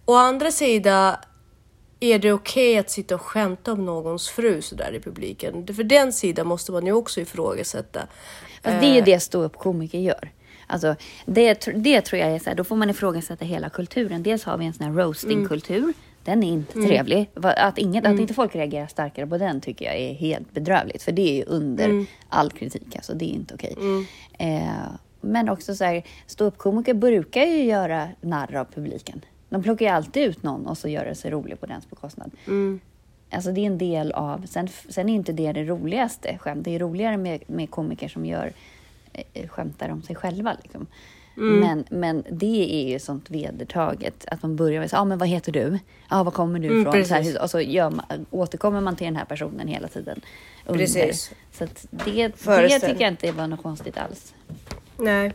å 0.05 0.14
andra 0.14 0.50
sidan 0.50 1.16
är 2.00 2.19
det 2.19 2.33
okej 2.33 2.78
att 2.78 2.90
sitta 2.90 3.14
och 3.14 3.23
skämta 3.23 3.73
om 3.73 3.85
någons 3.85 4.28
fru 4.28 4.62
sådär 4.62 4.93
i 4.95 5.00
publiken? 5.00 5.66
För 5.66 5.85
den 5.85 6.12
sidan 6.12 6.47
måste 6.47 6.73
man 6.73 6.87
ju 6.87 6.93
också 6.93 7.21
ifrågasätta. 7.21 8.00
Fast 8.62 8.81
det 8.81 8.87
är 8.87 8.93
ju 8.93 8.99
Eh, 8.99 9.05
det 9.05 9.21
ståuppkomiker 9.21 9.99
gör. 9.99 10.33
Alltså, 10.66 10.97
det, 11.26 11.69
det 11.75 12.00
tror 12.00 12.21
jag 12.21 12.31
är 12.31 12.38
så 12.38 12.50
här, 12.50 12.57
då 12.57 12.64
får 12.64 12.76
man 12.76 12.90
ifrågasätta 12.90 13.45
hela 13.45 13.71
kulturen. 13.71 14.23
Dels 14.23 14.45
har 14.45 14.59
vi 14.59 14.66
en 14.66 14.73
sån 14.73 14.87
här 14.87 14.93
roasting-kultur. 14.93 15.93
Den 16.26 16.42
är 16.42 16.52
inte 16.52 16.73
trevlig. 16.87 17.30
Va- 17.35 17.52
Att, 17.52 17.78
inget, 17.78 18.06
att 18.06 18.11
inte 18.21 18.35
folk 18.35 18.54
reagerar 18.56 18.87
starkare 18.87 19.26
på 19.26 19.38
den 19.38 19.61
tycker 19.61 19.85
jag 19.85 19.97
är 19.97 20.14
helt 20.14 20.52
bedrövligt. 20.54 21.02
För 21.02 21.12
det 21.12 21.23
är 21.30 21.35
ju 21.37 21.45
under 21.45 21.88
all 22.28 22.50
kritik. 22.50 22.97
Alltså, 22.97 23.14
det 23.14 23.25
är 23.25 23.35
inte 23.35 23.54
okej. 23.54 23.75
Eh, 24.38 24.68
men 25.21 25.49
också 25.49 25.75
så 25.75 25.85
här, 25.85 26.02
ståuppkomiker 26.26 26.95
brukar 26.95 27.42
ju 27.45 27.62
göra 27.64 28.09
narr 28.21 28.54
av 28.56 28.64
publiken. 28.64 29.21
De 29.49 29.62
plockar 29.62 29.87
ju 29.87 29.92
alltid 29.92 30.23
ut 30.25 30.42
någon 30.42 30.66
och 30.66 30.78
så 30.78 30.88
gör 30.88 31.04
det 31.04 31.14
sig 31.14 31.30
rolig 31.30 31.61
på 31.61 31.66
dens 31.66 31.90
bekostnad. 31.90 32.30
Alltså 33.30 33.52
det 33.52 33.61
är 33.61 33.66
en 33.66 33.78
del 33.78 34.12
av, 34.12 34.47
sen, 34.47 34.68
sen 34.88 35.09
är 35.09 35.14
inte 35.14 35.33
det 35.33 35.52
det 35.52 35.64
roligaste 35.64 36.38
skämt. 36.38 36.64
Det 36.64 36.75
är 36.75 36.78
roligare 36.78 37.16
med, 37.16 37.40
med 37.47 37.71
komiker 37.71 38.09
som 38.09 38.26
gör 38.26 38.52
eh, 39.33 39.49
skämtar 39.49 39.88
om 39.88 40.02
sig 40.02 40.16
själva. 40.16 40.56
Liksom. 40.62 40.87
Men, 41.38 41.85
men 41.90 42.25
det 42.31 42.85
är 42.85 42.88
ju 42.93 42.99
sånt 42.99 43.31
vedertaget 43.31 44.25
att 44.31 44.43
man 44.43 44.57
börjar 44.57 44.81
med 44.81 44.90
så, 44.90 44.97
ah, 44.97 45.05
men 45.05 45.19
vad 45.19 45.28
heter 45.28 45.52
du? 45.52 45.78
Ja, 46.11 46.23
var 46.23 46.31
kommer 46.31 46.59
du 46.59 46.66
Mm, 46.69 46.81
ifrån? 46.81 47.05
så 47.05 47.14
här, 47.14 47.43
och 47.43 47.50
så 47.50 47.61
gör 47.61 47.90
man, 47.90 48.26
återkommer 48.31 48.81
man 48.81 48.97
till 48.97 49.05
den 49.05 49.16
här 49.16 49.25
personen 49.25 49.69
hela 49.69 49.88
tiden. 49.88 50.21
under. 50.66 50.78
Precis. 50.81 51.31
Så 51.52 51.64
det, 51.90 52.28
det 52.47 52.81
tycker 52.81 53.00
jag 53.00 53.12
inte 53.12 53.33
var 53.33 53.47
något 53.47 53.62
konstigt 53.62 53.99
alls. 53.99 54.35
Nej. 54.97 55.26
Eh, 55.26 55.33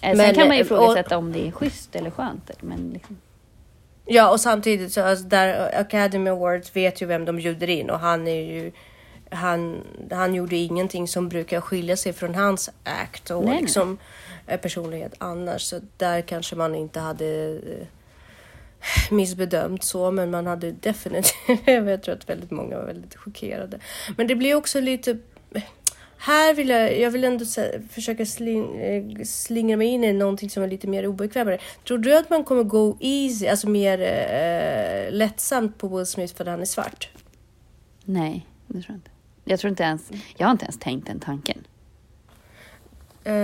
Sen 0.00 0.16
Men, 0.16 0.34
kan 0.34 0.48
man 0.48 0.56
ju 0.56 0.60
eh, 0.60 0.66
ifrågasätta 0.66 1.16
om 1.18 1.32
det 1.32 1.46
är 1.46 1.50
schysst 1.50 1.96
eller 1.96 2.10
skönt. 2.10 2.50
Men 2.60 2.90
liksom, 2.92 3.16
Ja, 4.06 4.30
och 4.30 4.40
samtidigt 4.40 4.92
så 4.92 5.02
alltså, 5.04 5.24
där 5.24 5.80
Academy 5.80 6.30
Awards 6.30 6.76
vet 6.76 7.02
ju 7.02 7.06
vem 7.06 7.24
de 7.24 7.36
bjuder 7.36 7.70
in 7.70 7.90
och 7.90 7.98
han 7.98 8.28
är 8.28 8.42
ju 8.42 8.72
han, 9.30 9.80
han 10.10 10.34
gjorde 10.34 10.56
ingenting 10.56 11.08
som 11.08 11.28
brukar 11.28 11.60
skilja 11.60 11.96
sig 11.96 12.12
från 12.12 12.34
hans 12.34 12.70
act 12.84 13.30
och 13.30 13.44
Nej, 13.44 13.52
nej. 13.52 13.62
liksom 13.62 13.92
eh, 13.92 13.98
Eh, 14.48 14.60
personlighet 14.60 15.14
annars. 15.18 15.62
Så 15.62 15.80
där 15.96 16.20
kanske 16.20 16.56
man 16.56 16.74
inte 16.74 17.00
hade 17.00 17.54
eh, 17.54 17.86
missbedömt 19.10 19.84
så, 19.84 20.10
men 20.10 20.30
man 20.30 20.46
hade 20.46 20.72
definitivt, 20.72 21.34
jag 21.66 22.02
tror 22.02 22.14
att 22.14 22.28
väldigt 22.28 22.50
många 22.50 22.76
var 22.76 22.84
väldigt 22.84 23.16
chockerade. 23.16 23.78
Men 24.16 24.26
det 24.26 24.34
blir 24.34 24.54
också 24.54 24.80
lite, 24.80 25.18
här 26.18 26.54
vill 26.54 26.68
jag, 26.68 27.00
jag 27.00 27.10
vill 27.10 27.24
ändå 27.24 27.44
försöka 27.90 28.26
sling, 28.26 28.80
eh, 28.80 29.24
slingra 29.24 29.76
mig 29.76 29.88
in 29.88 30.04
i 30.04 30.12
någonting 30.12 30.50
som 30.50 30.62
är 30.62 30.68
lite 30.68 30.86
mer 30.86 31.06
obekvämare. 31.06 31.58
Tror 31.86 31.98
du 31.98 32.16
att 32.16 32.30
man 32.30 32.44
kommer 32.44 32.62
gå 32.62 32.96
easy, 33.00 33.46
alltså 33.46 33.68
mer 33.68 34.00
eh, 34.00 35.12
lättsamt 35.12 35.78
på 35.78 35.88
Will 35.88 36.06
Smith 36.06 36.34
för 36.34 36.44
att 36.44 36.50
han 36.50 36.60
är 36.60 36.64
svart? 36.64 37.08
nej, 38.04 38.46
det 38.66 38.72
tror 38.72 38.84
jag 38.88 38.96
inte. 38.96 39.10
Jag 39.44 39.60
tror 39.60 39.68
inte 39.68 39.82
ens, 39.82 40.10
jag 40.36 40.46
har 40.46 40.52
inte 40.52 40.64
ens 40.64 40.78
tänkt 40.78 41.06
den 41.06 41.20
tanken. 41.20 41.64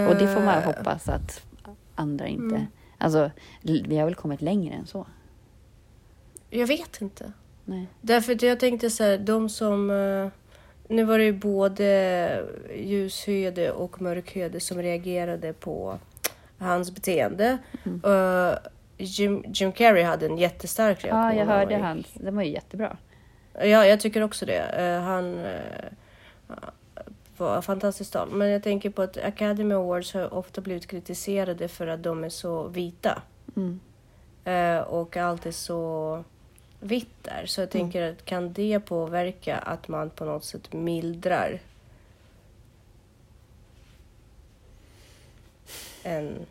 Och 0.09 0.17
det 0.17 0.29
får 0.35 0.41
man 0.41 0.59
Eh, 0.59 0.65
hoppas 0.65 1.09
att 1.09 1.43
andra 1.95 2.27
inte... 2.27 2.67
Alltså, 2.99 3.31
l- 3.65 3.87
vi 3.89 3.97
har 3.99 4.05
väl 4.05 4.15
kommit 4.15 4.43
längre 4.43 4.75
än 4.75 4.87
så? 4.87 5.07
Jag 6.51 6.67
vet 6.67 7.01
inte. 7.01 7.33
Nej. 7.65 7.87
Därför 8.01 8.33
att 8.35 8.43
jag 8.43 8.61
tänkte 8.61 8.91
så 8.91 9.05
här, 9.05 9.19
de 9.19 9.49
som... 9.49 9.91
eh, 9.91 10.29
Nu 10.89 11.05
var 11.05 11.19
det 11.19 11.25
ju 11.25 11.33
både 11.33 12.45
ljushyade 12.77 13.73
och 13.73 14.03
mörkhyade 14.03 14.61
som 14.61 14.83
reagerade 14.83 15.53
på 15.53 15.99
hans 16.59 16.95
beteende. 16.95 17.59
Eh, 18.05 18.53
Jim, 18.99 19.45
Jim 19.49 19.73
Carrey 19.73 20.03
hade 20.03 20.27
en 20.27 20.39
jättestark 20.39 21.05
reaktion. 21.05 21.21
Ja, 21.21 21.35
jag 21.35 21.47
hörde 21.47 21.77
hans. 21.77 22.07
Den 22.15 22.37
var 22.37 22.43
ju 22.43 22.51
jättebra. 22.51 22.97
Ja, 23.55 23.87
jag 23.87 24.01
tycker 24.01 24.23
också 24.23 24.47
det. 24.47 25.01
Han 25.05 25.39
var 27.37 27.63
fantastiskt 27.63 28.13
tal. 28.13 28.31
Men 28.31 28.49
jag 28.49 28.63
tänker 28.63 28.91
på 28.91 29.03
att 29.03 29.17
Academy 29.17 29.75
Awards 29.75 30.15
har 30.15 30.35
ofta 30.35 30.61
blivit 30.61 30.87
kritiserade 30.87 31.69
för 31.69 31.87
att 31.87 32.03
de 32.03 32.25
är 32.25 32.29
så 32.29 32.69
vita. 32.69 33.23
Mm. 33.57 33.81
Eh, 34.45 34.81
och 34.81 35.17
allt 35.17 35.47
är 35.47 35.53
så 35.53 36.25
vitt 36.81 37.23
där. 37.23 37.47
Så 37.47 37.61
jag 37.61 37.71
tänker 37.71 38.13
att 38.13 38.25
kan 38.25 38.53
det 38.53 38.81
påverka 38.81 39.57
att 39.57 39.89
man 39.89 40.11
på 40.11 40.25
något 40.25 40.45
sätt 40.45 40.73
mildrar 40.73 41.61
en... 46.03 46.47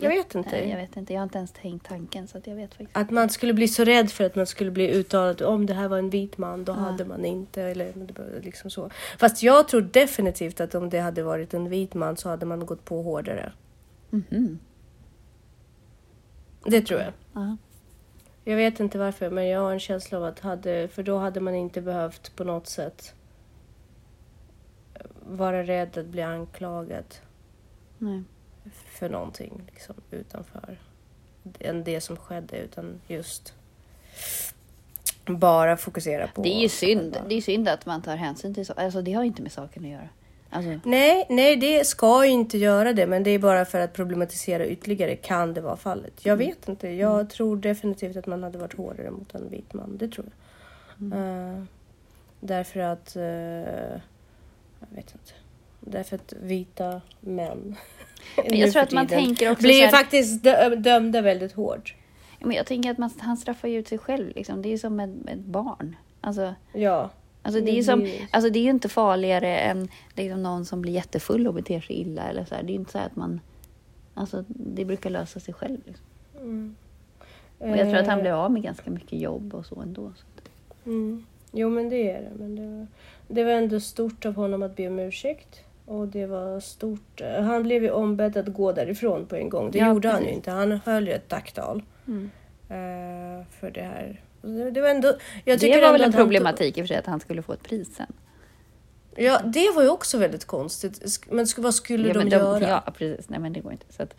Jag 0.00 0.08
vet 0.08 0.34
inte. 0.34 0.68
Jag 0.68 0.76
vet 0.76 0.96
inte. 0.96 1.12
Jag 1.12 1.20
har 1.20 1.24
inte 1.24 1.38
ens 1.38 1.52
tänkt 1.52 1.86
tanken 1.86 2.28
så 2.28 2.38
att 2.38 2.46
jag 2.46 2.54
vet 2.54 2.70
faktiskt. 2.70 2.96
Att 2.96 3.10
man 3.10 3.30
skulle 3.30 3.52
bli 3.54 3.68
så 3.68 3.84
rädd 3.84 4.10
för 4.10 4.24
att 4.24 4.36
man 4.36 4.46
skulle 4.46 4.70
bli 4.70 4.90
uttalad 4.90 5.42
om 5.42 5.66
det 5.66 5.74
här 5.74 5.88
var 5.88 5.98
en 5.98 6.10
vit 6.10 6.38
man, 6.38 6.64
då 6.64 6.72
Ja. 6.72 6.76
hade 6.76 7.04
man 7.04 7.24
inte. 7.24 7.62
Eller 7.62 7.92
liksom 8.42 8.70
så. 8.70 8.90
Fast 9.18 9.42
jag 9.42 9.68
tror 9.68 9.80
definitivt 9.80 10.60
att 10.60 10.74
om 10.74 10.90
det 10.90 10.98
hade 11.00 11.22
varit 11.22 11.54
en 11.54 11.68
vit 11.68 11.94
man 11.94 12.16
så 12.16 12.28
hade 12.28 12.46
man 12.46 12.66
gått 12.66 12.84
på 12.84 13.02
hårdare. 13.02 13.52
Mhm. 14.10 14.58
Det 16.64 16.80
tror 16.80 17.00
jag. 17.00 17.12
Ja. 17.32 17.56
Jag 18.44 18.56
vet 18.56 18.80
inte 18.80 18.98
varför, 18.98 19.30
men 19.30 19.46
jag 19.48 19.60
har 19.60 19.72
en 19.72 19.80
känsla 19.80 20.18
av 20.18 20.24
att 20.24 20.40
hade, 20.40 20.88
för 20.88 21.02
då 21.02 21.18
hade 21.18 21.40
man 21.40 21.54
inte 21.54 21.80
behövt 21.80 22.36
på 22.36 22.44
något 22.44 22.66
sätt 22.66 23.14
vara 25.28 25.62
rädd 25.62 25.98
att 25.98 26.06
bli 26.06 26.22
anklagad 26.22 27.04
Nej. 27.98 28.22
För 28.72 29.08
någonting 29.08 29.60
liksom, 29.72 29.94
utanför 30.10 30.78
än 31.60 31.84
det 31.84 32.00
som 32.00 32.16
skedde, 32.16 32.56
utan 32.58 33.00
just 33.08 33.54
bara 35.26 35.76
fokusera 35.76 36.26
på... 36.28 36.42
Det 36.42 36.48
är 36.48 36.60
ju 36.60 36.68
synd. 36.68 37.12
själva- 37.14 37.28
Det 37.28 37.34
är 37.34 37.40
synd 37.40 37.68
att 37.68 37.86
man 37.86 38.02
tar 38.02 38.16
hänsyn 38.16 38.54
till 38.54 38.66
så. 38.66 38.72
Alltså 38.72 39.02
det 39.02 39.12
har 39.12 39.22
ju 39.22 39.26
inte 39.26 39.42
med 39.42 39.52
saken 39.52 39.84
att 39.84 39.90
göra. 39.90 40.08
Alltså, 40.50 40.88
Nej, 40.88 41.26
nej, 41.28 41.56
det 41.56 41.86
ska 41.86 42.24
ju 42.26 42.30
inte 42.32 42.58
göra 42.58 42.92
det, 42.92 43.06
men 43.06 43.22
det 43.22 43.30
är 43.30 43.38
bara 43.38 43.64
för 43.64 43.80
att 43.80 43.92
problematisera 43.92 44.66
ytterligare 44.66 45.16
kan 45.16 45.54
det 45.54 45.60
vara 45.60 45.76
fallet. 45.76 46.24
Jag 46.26 46.36
vet 46.36 46.68
inte. 46.68 46.88
Jag 46.88 47.30
tror 47.30 47.56
definitivt 47.56 48.16
att 48.16 48.26
man 48.26 48.42
hade 48.42 48.58
varit 48.58 48.74
hårdare 48.76 49.10
mot 49.10 49.34
en 49.34 49.50
vit 49.50 49.72
man. 49.72 49.96
Det 49.98 50.08
tror 50.08 50.26
jag. 50.26 51.18
Eh, 51.18 51.62
därför 52.40 52.80
att... 52.80 53.16
eh, 53.16 53.22
jag 54.80 54.88
vet 54.94 55.12
inte. 55.12 55.32
Därför 55.80 56.16
att 56.16 56.32
vita 56.40 57.00
män 57.20 57.76
Men 58.36 58.58
jag 58.58 58.72
tror 58.72 58.82
att 58.82 58.92
man 58.92 59.06
tänker 59.06 59.50
också 59.50 59.62
blir 59.62 59.74
ju 59.74 59.84
här- 59.84 59.90
faktiskt 59.90 60.42
dö- 60.44 60.74
dömda 60.76 61.20
väldigt 61.22 61.52
hårt. 61.52 61.94
men 62.40 62.56
jag 62.56 62.66
tänker 62.66 62.90
att 62.90 62.98
man, 62.98 63.10
han 63.18 63.36
straffar 63.36 63.68
ju 63.68 63.78
ut 63.78 63.88
sig 63.88 63.98
själv. 63.98 64.32
Liksom. 64.34 64.62
Det 64.62 64.68
är 64.68 64.70
ju 64.70 64.78
som 64.78 65.00
ett, 65.00 65.10
ett 65.28 65.38
barn. 65.38 65.96
Alltså, 66.20 66.54
Ja. 66.72 67.10
alltså, 67.42 67.60
det, 67.60 67.70
är 67.70 67.74
ju 67.76 67.82
som, 67.84 68.10
alltså, 68.30 68.50
det 68.50 68.58
är 68.58 68.70
inte 68.70 68.88
farligare 68.88 69.56
än 69.58 69.88
liksom, 70.14 70.42
någon 70.42 70.64
som 70.64 70.82
blir 70.82 70.92
jättefull 70.92 71.46
och 71.48 71.54
beter 71.54 71.80
sig 71.80 71.96
illa. 71.96 72.22
Eller 72.22 72.44
så 72.44 72.54
här. 72.54 72.62
Det 72.62 72.68
är 72.68 72.74
ju 72.74 72.78
inte 72.80 72.92
så 72.92 72.98
att 72.98 73.16
man... 73.16 73.40
Alltså, 74.14 74.44
det 74.48 74.84
brukar 74.84 75.10
lösa 75.10 75.40
sig 75.40 75.54
själv. 75.54 75.78
Liksom. 75.86 76.04
Mm. 76.40 76.76
Och 77.58 77.68
jag 77.68 77.78
tror 77.78 77.96
att 77.96 78.06
han 78.06 78.18
Eh, 78.18 78.22
blev 78.22 78.34
av 78.34 78.50
med 78.52 78.62
ganska 78.62 78.90
mycket 78.90 79.20
jobb 79.20 79.54
och 79.54 79.66
så 79.66 79.80
ändå. 79.80 80.12
Så. 80.16 80.24
Mm. 80.90 81.26
Jo, 81.52 81.70
men 81.70 81.88
det 81.88 82.10
är 82.10 82.20
det. 82.22 82.30
Men 82.38 82.56
det, 82.56 82.62
var, 82.66 82.86
det 83.28 83.44
var 83.44 83.50
ändå 83.52 83.80
stort 83.80 84.26
av 84.26 84.34
honom 84.34 84.62
att 84.62 84.76
be 84.76 84.88
om 84.88 84.98
ursäkt. 84.98 85.60
Och 85.86 86.08
det 86.08 86.26
var 86.26 86.60
stort. 86.60 87.20
Han 87.40 87.62
blev 87.62 87.82
ju 87.82 87.90
ombedd 87.90 88.36
att 88.36 88.46
gå 88.46 88.72
därifrån 88.72 89.26
på 89.26 89.36
en 89.36 89.48
gång. 89.48 89.70
Det 89.70 89.78
Ja, 89.78 89.88
gjorde 89.88 90.08
han 90.08 90.18
ju 90.20 90.24
precis. 90.24 90.36
inte. 90.36 90.50
Han 90.50 90.72
höll 90.72 91.06
ju 91.06 91.12
ett 91.12 91.28
tacktal 91.28 91.82
Mm. 92.06 92.30
eh, 92.68 93.46
för 93.60 93.70
det 93.70 93.82
här. 93.82 94.20
Det, 94.42 94.70
det 94.70 94.80
var 94.80 94.88
ändå... 94.88 95.08
Jag 95.08 95.16
Det 95.44 95.58
tycker 95.58 95.80
var 95.80 95.86
ändå 95.86 95.92
väl 95.92 96.02
en 96.02 96.12
problematik 96.12 96.78
i 96.78 96.80
och 96.80 96.84
för 96.84 96.88
sig 96.88 96.96
att 96.96 97.06
han 97.06 97.20
skulle 97.20 97.42
få 97.42 97.52
ett 97.52 97.62
pris 97.62 97.94
sen. 97.96 98.12
Ja, 99.16 99.40
det 99.44 99.70
var 99.74 99.82
ju 99.82 99.88
också 99.88 100.18
väldigt 100.18 100.44
konstigt. 100.44 101.20
Men 101.30 101.46
vad 101.56 101.74
skulle 101.74 102.08
ja, 102.08 102.14
de, 102.14 102.18
men 102.18 102.28
göra? 102.28 102.68
Ja, 102.86 102.92
precis. 102.98 103.28
Nej, 103.28 103.40
men 103.40 103.52
det 103.52 103.60
går 103.60 103.72
inte. 103.72 103.86
Så 103.92 104.02
att 104.02 104.14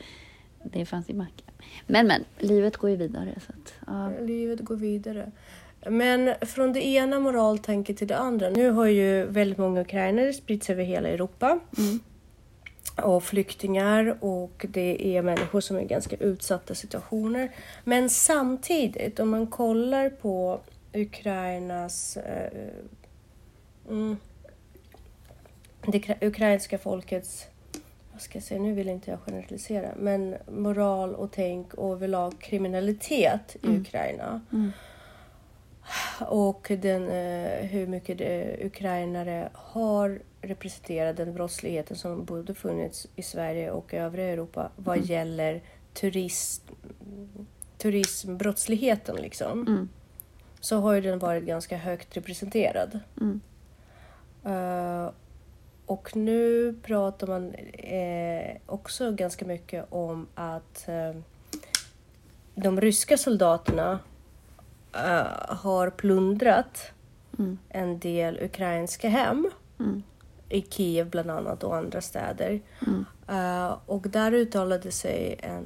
det 0.63 0.86
fanns 0.86 1.09
i 1.09 1.13
mackan. 1.13 1.51
Men, 1.88 2.07
men, 2.07 2.24
livet 2.39 2.77
går 2.77 2.89
ju 2.89 2.95
vidare. 2.95 3.36
Så 3.47 3.51
att, 3.53 3.74
ja. 3.88 4.12
Livet 4.25 4.59
går 4.59 4.75
vidare. 4.75 5.31
Men 5.89 6.36
från 6.41 6.74
det 6.74 6.88
ena 6.88 7.20
moraltänket 7.20 7.98
till 7.98 8.08
det 8.08 8.17
andra. 8.17 8.50
Nu 8.50 8.70
har 8.70 8.86
ju 8.86 9.25
väldigt 9.25 9.58
många 9.58 9.82
ukrainare 9.82 10.34
spritts 10.34 10.70
över 10.70 10.84
hela 10.84 11.10
Europa. 11.10 11.60
Mm. 11.77 12.00
Och 13.03 13.24
flyktingar 13.24 14.17
och 14.20 14.65
det 14.70 15.17
är 15.17 15.22
människor 15.22 15.62
som 15.62 15.77
är 15.77 15.82
i 15.82 15.86
ganska 15.86 16.15
utsatta 16.15 16.75
situationer. 16.75 17.51
Men 17.84 18.10
samtidigt, 18.10 19.20
om 19.20 19.29
man 19.29 19.48
kollar 19.48 20.10
på 20.10 20.60
Ukrainas... 20.94 22.17
Eh, 22.17 22.51
mm, 23.89 24.17
det 25.86 25.98
ukra- 25.98 26.27
ukrainska 26.27 26.77
folkets 26.77 27.48
vad 28.17 28.22
ska 28.22 28.38
jag 28.38 28.44
säga, 28.44 28.62
nu 28.62 28.74
vill 28.74 28.89
inte 28.89 29.12
jag 29.12 29.20
generalisera, 29.20 29.89
men 29.98 30.36
moral 30.51 31.15
och 31.15 31.32
tänk 31.32 31.74
och 31.74 31.94
överlag 31.94 32.39
kriminalitet 32.39 33.56
i 33.62 33.67
Ukraina. 33.67 34.41
Mm. 34.53 34.72
Och 36.21 36.71
den, 36.81 37.09
eh, 37.09 37.65
hur 37.65 37.88
mycket 37.88 38.17
det, 38.17 38.65
ukrainare 38.65 39.50
har 39.53 40.21
representerat 40.41 41.17
den 41.17 41.33
brottsligheten 41.33 41.97
som 41.97 42.25
både 42.25 42.53
funnits 42.53 43.07
i 43.15 43.21
Sverige 43.21 43.71
och 43.71 43.93
övriga 43.93 44.27
Europa 44.27 44.71
vad 44.75 45.05
gäller 45.05 45.62
turist, 45.93 46.63
turismbrottsligheten. 47.77 49.15
Liksom. 49.15 49.67
Mm. 49.67 49.89
Så 50.59 50.77
har 50.77 50.93
ju 50.93 51.01
den 51.01 51.19
varit 51.19 51.43
ganska 51.43 51.77
högt 51.77 52.17
representerad. 52.17 53.00
Mm. 53.21 53.41
Eh, 54.45 55.12
och 55.86 56.15
nu 56.15 56.74
pratar 56.83 57.27
man 57.27 57.53
eh, 57.74 58.57
också 58.65 59.12
ganska 59.12 59.45
mycket 59.45 59.86
om 59.89 60.27
att 60.36 60.88
eh, 60.88 61.15
de 62.55 62.81
ryska 62.81 63.17
soldaterna 63.17 64.00
eh, 64.98 65.56
har 65.56 65.89
plundrat 65.89 66.92
Mm. 67.39 67.58
en 67.70 68.00
del 68.00 68.39
ukrainska 68.42 69.10
hem 69.10 69.50
Mm. 69.80 70.04
i 70.50 70.62
Kiev 70.62 71.10
bland 71.10 71.32
annat 71.32 71.63
och 71.63 71.75
andra 71.75 72.01
städer. 72.01 72.62
Mm. 72.88 73.06
Eh, 73.27 73.77
och 73.86 74.01
där 74.01 74.32
uttalade 74.32 74.92
sig 74.92 75.39
en 75.44 75.66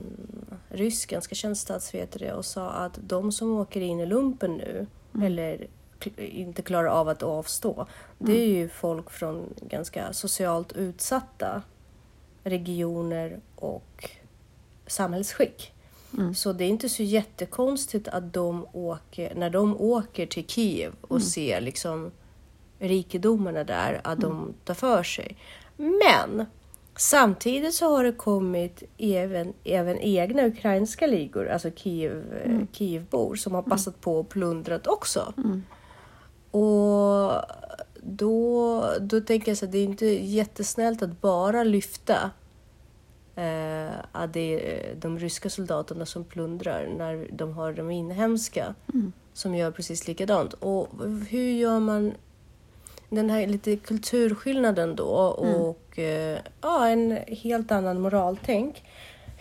rysk, 0.70 1.10
ganska 1.10 1.36
känd 1.36 1.58
statsvetare 1.58 2.34
och 2.34 2.46
sa 2.46 2.70
att 2.70 3.00
de 3.04 3.32
som 3.32 3.58
åker 3.58 3.82
in 3.82 4.00
i 4.00 4.06
lumpen 4.06 4.58
nu, 4.58 4.88
eller 5.26 5.68
kl- 6.00 6.20
inte 6.20 6.62
klarar 6.62 6.88
av 6.88 7.10
att 7.10 7.24
avstå, 7.24 7.86
det 8.18 8.40
är 8.42 8.48
ju 8.48 8.70
folk 8.70 9.10
från 9.10 9.54
ganska 9.62 10.14
socialt 10.14 10.74
utsatta 10.74 11.62
regioner 12.44 13.40
och 13.56 14.10
samhällsskick. 14.88 15.71
Mm. 16.18 16.36
Så 16.36 16.54
det 16.54 16.64
är 16.64 16.70
inte 16.70 16.90
så 16.90 17.04
jättekonstigt 17.04 18.08
att 18.08 18.34
de 18.34 18.68
åker, 18.74 19.36
när 19.36 19.50
de 19.50 19.82
åker 19.82 20.26
till 20.26 20.48
Kiev 20.48 20.94
och 21.02 21.22
ser 21.22 21.62
liksom 21.62 22.12
rikedomarna 22.80 23.64
där, 23.64 24.02
att 24.04 24.20
de 24.20 24.54
tar 24.66 24.74
för 24.74 25.04
sig. 25.04 25.38
Men 25.78 26.46
samtidigt 26.96 27.74
så 27.74 27.96
har 27.96 28.04
det 28.04 28.12
kommit 28.12 28.84
även, 28.98 29.54
även 29.64 30.00
egna 30.00 30.46
ukrainska 30.46 31.08
ligor, 31.08 31.50
alltså 31.50 31.72
Kiev, 31.76 32.42
mm. 32.46 32.68
Kievbor, 32.72 33.36
som 33.36 33.54
har 33.54 33.62
passat 33.62 34.02
på 34.02 34.20
och 34.20 34.30
plundrat 34.30 34.88
också. 34.88 35.34
Mm. 35.38 35.64
Och 36.52 37.34
då, 38.04 38.84
då 39.00 39.22
tänker 39.22 39.52
jag 39.52 39.58
så 39.58 39.66
att 39.66 39.72
det 39.72 39.78
är 39.78 39.84
inte 39.84 40.06
jättesnällt 40.06 41.02
att 41.02 41.22
bara 41.22 41.64
lyfta 41.64 42.16
eh, 42.16 42.41
att 44.12 44.34
det 44.34 44.76
är 44.76 44.96
de 44.96 45.20
ryska 45.20 45.50
soldaterna 45.50 46.06
som 46.06 46.24
plundrar 46.24 46.88
när 46.98 47.28
de 47.32 47.54
har 47.54 47.74
de 47.74 47.92
inhemska 47.92 48.76
Mm. 48.94 49.14
som 49.34 49.56
gör 49.56 49.72
precis 49.72 50.08
likadant. 50.08 50.54
Och 50.54 50.88
hur 51.30 51.52
gör 51.52 51.80
man 51.80 52.14
den 53.10 53.30
här 53.30 53.48
lite 53.48 53.76
kulturskillnaden 53.76 54.96
då 54.96 55.06
och 55.06 56.00
eh, 56.00 56.40
ja, 56.62 56.88
en 56.88 57.18
helt 57.28 57.72
annan 57.72 58.02
moraltänk. 58.02 58.84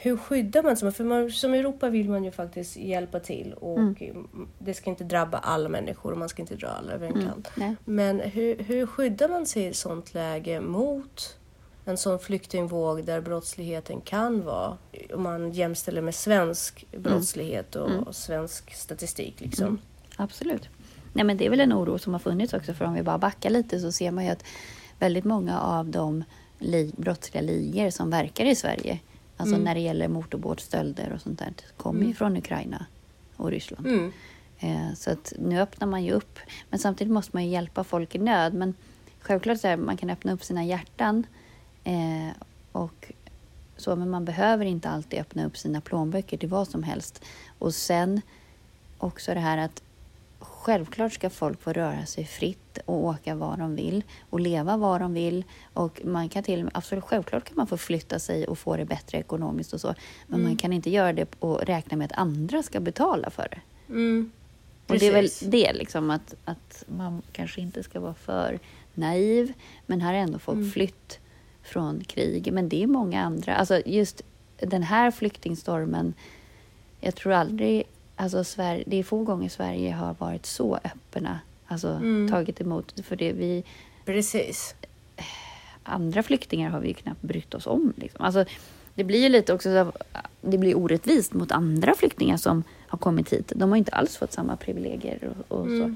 Hur 0.03 0.17
skyddar 0.17 0.63
man 0.63 0.77
sig? 0.77 0.93
För 0.93 1.05
man, 1.05 1.31
som 1.31 1.55
Europa 1.55 1.89
vill 1.89 2.09
man 2.11 2.25
ju 2.25 2.31
faktiskt 2.31 2.77
hjälpa 2.77 3.21
till 3.21 3.53
och 3.61 3.79
Mm. 3.79 4.29
det 4.59 4.75
ska 4.75 4.91
inte 4.91 5.05
drabba 5.05 5.39
alla 5.39 5.69
människor 5.69 6.13
och 6.13 6.19
man 6.19 6.29
ska 6.29 6.43
inte 6.43 6.55
dra 6.57 6.69
alla 6.69 6.93
över 6.93 7.07
en 7.07 7.13
Mm. 7.15 7.27
kant. 7.29 7.49
Men 7.85 8.21
hur, 8.21 8.59
hur 8.59 8.87
skyddar 8.87 9.29
man 9.29 9.47
sig 9.47 9.63
i 9.63 9.67
ett 9.69 9.77
sånt 9.77 10.15
läge 10.15 10.61
mot 10.61 11.37
en 11.85 11.97
sån 11.97 12.19
flyktingvåg 12.19 13.05
där 13.05 13.21
brottsligheten 13.21 14.01
kan 14.01 14.45
vara, 14.45 14.77
om 15.15 15.23
man 15.23 15.53
jämställer 15.53 16.03
med 16.03 16.15
svensk 16.15 16.85
brottslighet 16.97 17.77
och 17.77 17.91
Mm. 17.91 18.05
svensk 18.13 18.75
statistik. 18.75 19.41
Liksom. 19.41 19.67
Mm. 19.67 19.79
Absolut. 20.17 20.69
Nej, 21.13 21.25
men 21.25 21.37
det 21.37 21.47
är 21.47 21.51
väl 21.51 21.61
en 21.61 21.73
oro 21.73 21.99
som 21.99 22.13
har 22.13 22.21
funnits 22.21 22.53
också, 22.55 22.75
för 22.75 22.85
om 22.85 22.95
vi 22.95 23.03
bara 23.03 23.19
backar 23.19 23.51
lite 23.51 23.81
så 23.81 23.93
ser 23.93 24.11
man 24.11 24.25
ju 24.25 24.31
att 24.31 24.45
väldigt 24.99 25.25
många 25.25 25.61
av 25.61 25.87
de 25.89 26.25
li- 26.59 26.93
brottsliga 26.97 27.43
ligor 27.43 27.91
som 27.91 28.11
verkar 28.11 28.45
i 28.45 28.55
Sverige, 28.55 28.99
alltså 29.37 29.55
Mm. 29.55 29.65
när 29.65 29.75
det 29.75 29.81
gäller 29.81 30.09
motorbåtsstölder 30.09 31.13
och 31.13 31.21
sånt 31.21 31.39
där, 31.39 31.53
kommer 31.77 31.99
ju 32.01 32.05
Mm. 32.05 32.15
från 32.17 32.37
Ukraina 32.37 32.87
och 33.37 33.51
Ryssland. 33.51 33.87
Mm. 33.87 34.13
Eh, 34.59 34.95
Så 34.97 35.11
att 35.11 35.33
nu 35.39 35.61
öppnar 35.61 35.87
man 35.89 36.05
ju 36.05 36.13
upp. 36.13 36.39
Men 36.71 36.79
samtidigt 36.79 37.13
måste 37.13 37.31
man 37.37 37.45
ju 37.45 37.51
hjälpa 37.51 37.85
folk 37.85 38.15
i 38.15 38.19
nöd. 38.19 38.55
Men 38.55 38.75
självklart 39.21 39.61
så 39.61 39.69
här, 39.69 39.77
man 39.77 39.97
kan 39.97 40.11
öppna 40.11 40.33
upp 40.33 40.45
sina 40.45 40.65
hjärtan. 40.65 41.27
Eh, 41.91 42.33
och 42.73 43.13
så, 43.77 43.97
men 43.97 44.11
man 44.11 44.25
behöver 44.25 44.65
inte 44.65 44.89
alltid 44.89 45.21
öppna 45.21 45.47
upp 45.47 45.57
sina 45.57 45.81
plånböcker 45.81 46.37
till 46.37 46.49
vad 46.49 46.69
som 46.69 46.83
helst. 46.83 47.25
Och 47.59 47.75
sen 47.75 48.21
också 48.99 49.35
det 49.35 49.41
här 49.41 49.59
att 49.59 49.83
självklart 50.39 51.13
ska 51.13 51.31
folk 51.31 51.63
få 51.63 51.73
röra 51.73 52.07
sig 52.07 52.25
fritt 52.25 52.79
och 52.85 53.05
åka 53.05 53.35
var 53.35 53.57
de 53.57 53.77
vill 53.77 54.05
och 54.31 54.41
leva 54.41 54.77
var 54.77 54.99
de 54.99 55.15
vill. 55.15 55.45
Och 55.75 56.01
man 56.05 56.29
kan 56.29 56.43
till 56.43 56.65
med, 56.65 56.73
absolut 56.75 57.05
självklart 57.05 57.45
kan 57.45 57.57
man 57.57 57.67
få 57.67 57.77
flytta 57.77 58.19
sig 58.19 58.47
och 58.47 58.59
få 58.59 58.77
det 58.77 58.85
bättre 58.85 59.19
ekonomiskt 59.19 59.73
och 59.73 59.81
så. 59.81 59.95
Men 60.27 60.43
man 60.43 60.57
kan 60.57 60.73
inte 60.73 60.91
göra 60.91 61.13
det 61.13 61.35
och 61.39 61.61
räkna 61.61 61.97
med 61.97 62.05
att 62.13 62.19
andra 62.19 62.63
ska 62.63 62.81
betala 62.81 63.31
för 63.31 63.49
det. 63.51 63.61
Mm. 63.93 64.31
Och 64.87 64.99
det 64.99 65.07
är 65.07 65.13
väl 65.13 65.29
det, 65.43 65.73
liksom, 65.73 66.11
att, 66.11 66.35
att 66.45 66.85
man 66.89 67.23
kanske 67.33 67.61
inte 67.61 67.83
ska 67.83 68.01
vara 68.01 68.15
för 68.15 68.59
naiv. 68.95 69.53
Men 69.87 70.01
här 70.01 70.13
har 70.15 70.21
ändå 70.21 70.39
folk 70.39 70.57
Mm. 70.57 70.71
flytt 70.71 71.19
från 71.71 72.05
krig. 72.05 72.53
Men 72.53 72.69
det 72.69 72.83
är 72.83 72.87
många 72.87 73.23
andra. 73.25 73.55
Alltså 73.57 73.83
just 73.87 74.23
den 74.57 74.83
här 74.83 75.11
flyktingstormen. 75.11 76.15
Jag 77.01 77.15
tror 77.15 77.33
aldrig, 77.33 77.83
alltså 78.17 78.45
Sverige, 78.45 78.85
det 78.87 78.97
är 78.97 79.03
få 79.03 79.23
gånger 79.25 79.49
Sverige 79.49 79.93
har 79.93 80.15
varit 80.19 80.47
så 80.47 80.75
öppna. 80.85 81.41
Alltså 81.67 81.89
Mm. 81.89 82.29
tagit 82.31 82.61
emot. 82.61 83.01
För 83.07 83.17
det 83.17 83.33
vi, 83.33 83.65
Precis. 84.05 84.75
andra 85.83 86.23
flyktingar 86.23 86.71
har 86.71 86.81
vi 86.81 86.89
ju 86.89 86.95
knappt 86.95 87.23
brytt 87.23 87.55
oss 87.55 87.67
om. 87.67 87.93
Liksom. 87.97 88.25
Alltså, 88.25 88.45
det 88.95 89.05
blir 89.05 89.23
ju 89.23 89.29
lite 89.29 89.53
också 89.55 89.69
så, 89.69 89.93
det 90.41 90.59
blir 90.59 90.77
orättvist 90.79 91.33
mot 91.33 91.53
andra 91.53 91.95
flyktingar 91.95 92.37
som 92.37 92.63
har 92.89 92.99
kommit 92.99 93.33
hit. 93.33 93.53
De 93.57 93.71
har 93.71 93.77
inte 93.77 93.93
alls 93.93 94.17
fått 94.17 94.33
samma 94.33 94.57
privilegier 94.57 95.19
och, 95.49 95.59
och 95.59 95.67
så. 95.67 95.95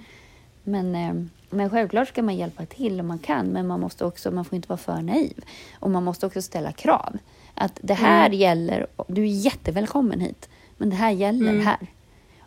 Men, 0.65 0.95
eh, 0.95 1.15
men 1.51 1.71
självklart 1.71 2.09
ska 2.09 2.23
man 2.23 2.37
hjälpa 2.37 2.67
till 2.67 3.01
om 3.01 3.07
man 3.07 3.19
kan, 3.19 3.47
men 3.47 3.67
man 3.67 3.81
måste 3.81 4.05
också, 4.05 4.31
man 4.31 4.45
får 4.45 4.57
inte 4.57 4.69
vara 4.69 4.77
för 4.79 5.03
naiv. 5.03 5.45
Och 5.81 5.91
man 5.91 6.05
måste 6.05 6.27
också 6.27 6.43
ställa 6.43 6.73
krav. 6.73 7.19
Att 7.55 7.79
det 7.83 7.95
här 7.95 8.27
Mm. 8.27 8.39
gäller, 8.39 8.87
du 9.09 9.23
är 9.23 9.27
jättevälkommen 9.27 10.21
hit, 10.21 10.49
men 10.77 10.91
det 10.91 10.97
här 10.97 11.11
gäller 11.11 11.53
Mm. 11.53 11.67
här. 11.67 11.87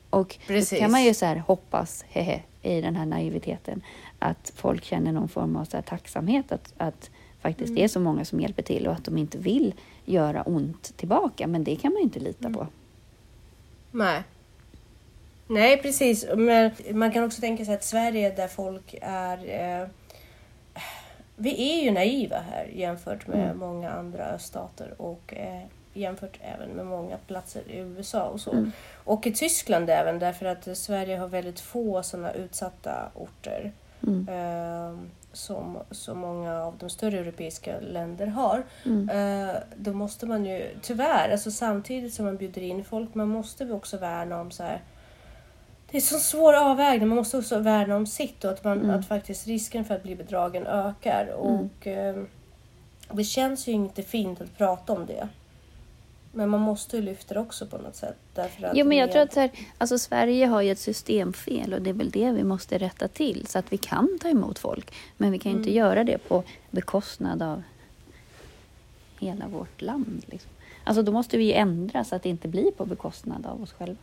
Och 0.09 0.37
då 0.47 0.53
Precis. 0.53 0.79
kan 0.79 0.91
man 0.91 1.03
ju 1.03 1.13
så 1.13 1.25
här 1.25 1.35
hoppas, 1.35 2.05
hehe, 2.09 2.41
i 2.61 2.81
den 2.81 2.95
här 2.95 3.05
naiviteten, 3.05 3.81
att 4.19 4.51
folk 4.55 4.83
känner 4.83 5.11
någon 5.11 5.27
form 5.29 5.55
av 5.55 5.65
så 5.65 5.81
tacksamhet 5.81 6.51
att, 6.51 6.73
att 6.77 7.09
faktiskt 7.41 7.67
Mm. 7.67 7.75
det 7.75 7.83
är 7.83 7.87
så 7.87 7.99
många 7.99 8.25
som 8.25 8.39
hjälper 8.41 8.63
till 8.63 8.87
och 8.87 8.93
att 8.93 9.03
de 9.03 9.17
inte 9.17 9.37
vill 9.37 9.73
göra 10.05 10.41
ont 10.43 10.97
tillbaka. 10.97 11.47
Men 11.47 11.63
det 11.63 11.75
kan 11.75 11.91
man 11.93 11.97
ju 11.99 12.03
inte 12.03 12.19
lita 12.19 12.47
Mm. 12.47 12.53
på. 12.59 12.67
Nej. 13.91 14.23
Nej, 15.47 15.81
precis. 15.81 16.25
Men 16.35 16.71
man 16.91 17.11
kan 17.11 17.23
också 17.23 17.41
tänka 17.41 17.65
sig 17.65 17.73
att 17.75 17.83
Sverige 17.83 18.31
där 18.35 18.47
folk 18.47 18.95
är... 19.01 19.37
Eh, 19.81 19.87
vi 21.35 21.79
är 21.79 21.83
ju 21.83 21.91
naiva 21.91 22.37
här 22.51 22.65
jämfört 22.73 23.27
med 23.27 23.43
Mm. 23.45 23.57
många 23.57 23.89
andra 23.91 24.25
öststater 24.25 25.01
och 25.01 25.33
eh, 25.33 25.61
jämfört 25.93 26.39
även 26.41 26.69
med 26.69 26.85
många 26.85 27.17
platser 27.27 27.61
i 27.67 27.77
USA 27.77 28.23
och 28.23 28.41
så. 28.41 28.51
Mm. 28.51 28.71
Och 29.03 29.27
i 29.27 29.31
Tyskland 29.33 29.89
även 29.89 30.19
därför 30.19 30.45
att 30.45 30.77
Sverige 30.77 31.17
har 31.17 31.27
väldigt 31.27 31.59
få 31.59 32.03
sådana 32.03 32.31
utsatta 32.33 33.11
orter. 33.15 33.71
Mm. 34.07 34.27
eh, 34.29 34.99
som 35.33 35.77
så 35.91 36.15
många 36.15 36.63
av 36.63 36.77
de 36.77 36.89
större 36.89 37.17
europeiska 37.19 37.79
länder 37.79 38.27
har. 38.27 38.63
Mm. 38.85 39.09
Eh, 39.09 39.55
då 39.75 39.93
måste 39.93 40.25
man 40.25 40.45
ju 40.45 40.69
tyvärr, 40.81 41.29
alltså 41.31 41.51
samtidigt 41.51 42.13
som 42.13 42.25
man 42.25 42.37
bjuder 42.37 42.61
in 42.61 42.83
folk, 42.83 43.15
man 43.15 43.27
måste 43.27 43.71
också 43.71 43.97
värna 43.97 44.41
om 44.41 44.51
så 44.51 44.63
här. 44.63 44.81
Det 45.91 45.97
är 45.97 46.01
så 46.01 46.19
svår 46.19 46.53
avvägning, 46.53 47.07
man 47.07 47.15
måste 47.17 47.37
också 47.37 47.59
värna 47.59 47.95
om 47.95 48.07
sitt 48.07 48.43
och 48.43 48.51
att, 48.51 48.63
man, 48.63 48.77
Mm. 48.81 48.89
att 48.99 49.07
faktiskt 49.07 49.47
risken 49.47 49.85
för 49.85 49.95
att 49.95 50.03
bli 50.03 50.15
bedragen 50.15 50.67
ökar. 50.67 51.27
Och 51.33 51.87
eh, 51.87 52.23
det 53.11 53.23
känns 53.23 53.67
ju 53.67 53.71
inte 53.71 54.03
fint 54.03 54.41
att 54.41 54.57
prata 54.57 54.93
om 54.93 55.05
det. 55.05 55.27
Men 56.31 56.49
man 56.49 56.59
måste 56.59 56.95
ju 56.95 57.01
lyfta 57.03 57.33
det 57.33 57.39
också 57.39 57.65
på 57.67 57.77
något 57.77 57.95
sätt. 57.95 58.17
Därför 58.33 58.63
att 58.63 58.77
Jo, 58.77 58.85
men 58.85 58.97
jag 58.97 59.11
tror 59.11 59.21
att 59.21 59.33
så 59.33 59.39
här, 59.39 59.51
alltså 59.77 59.97
Sverige 59.99 60.45
har 60.45 60.61
ju 60.61 60.71
ett 60.71 60.79
systemfel 60.79 61.73
och 61.73 61.81
det 61.81 61.89
är 61.89 61.93
väl 61.93 62.09
det 62.09 62.31
vi 62.31 62.43
måste 62.43 62.77
rätta 62.77 63.07
till 63.07 63.47
så 63.47 63.59
att 63.59 63.73
vi 63.73 63.77
kan 63.77 64.19
ta 64.21 64.29
emot 64.29 64.59
folk. 64.59 64.93
Men 65.17 65.31
vi 65.31 65.39
kan 65.39 65.51
ju 65.51 65.57
inte 65.57 65.69
Mm. 65.69 65.77
göra 65.77 66.03
det 66.03 66.17
på 66.17 66.43
bekostnad 66.71 67.41
av 67.41 67.63
hela 69.19 69.47
vårt 69.47 69.81
land. 69.81 70.23
Liksom. 70.27 70.51
Alltså 70.83 71.03
då 71.03 71.11
måste 71.11 71.37
vi 71.37 71.43
ju 71.43 71.53
ändra 71.53 72.03
så 72.03 72.15
att 72.15 72.23
det 72.23 72.29
inte 72.29 72.47
blir 72.47 72.71
på 72.71 72.85
bekostnad 72.85 73.45
av 73.45 73.63
oss 73.63 73.71
själva. 73.73 73.97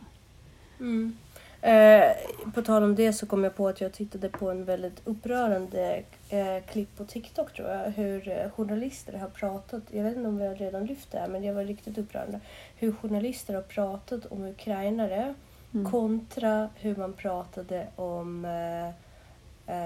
Mm. 0.79 1.17
Eh, 1.65 2.11
på 2.53 2.61
tal 2.61 2.83
om 2.83 2.95
det 2.95 3.13
så 3.13 3.25
kom 3.25 3.43
jag 3.43 3.55
på 3.55 3.67
att 3.67 3.81
jag 3.81 3.93
tittade 3.93 4.29
på 4.29 4.49
en 4.49 4.65
väldigt 4.65 5.01
upprörande 5.07 6.03
eh, 6.29 6.63
klipp 6.71 6.97
på 6.97 7.05
TikTok 7.05 7.53
tror 7.53 7.69
jag. 7.69 7.91
Hur 7.91 8.29
eh, 8.29 8.49
journalister 8.51 9.13
har 9.13 9.27
pratat, 9.27 9.83
jag 9.91 10.03
vet 10.03 10.15
inte 10.15 10.27
om 10.27 10.37
vi 10.37 10.47
har 10.47 10.55
redan 10.55 10.85
lyft 10.85 11.11
det 11.11 11.19
här 11.19 11.27
men 11.27 11.41
det 11.41 11.51
var 11.51 11.63
riktigt 11.63 11.97
upprörande. 11.97 12.39
Hur 12.75 12.91
journalister 12.91 13.53
har 13.53 13.61
pratat 13.61 14.25
om 14.25 14.43
ukrainare 14.43 15.33
Mm. 15.73 15.91
kontra 15.91 16.69
hur 16.75 16.95
man 16.95 17.13
pratade 17.13 17.87
om 17.95 18.45
eh, 18.45 18.87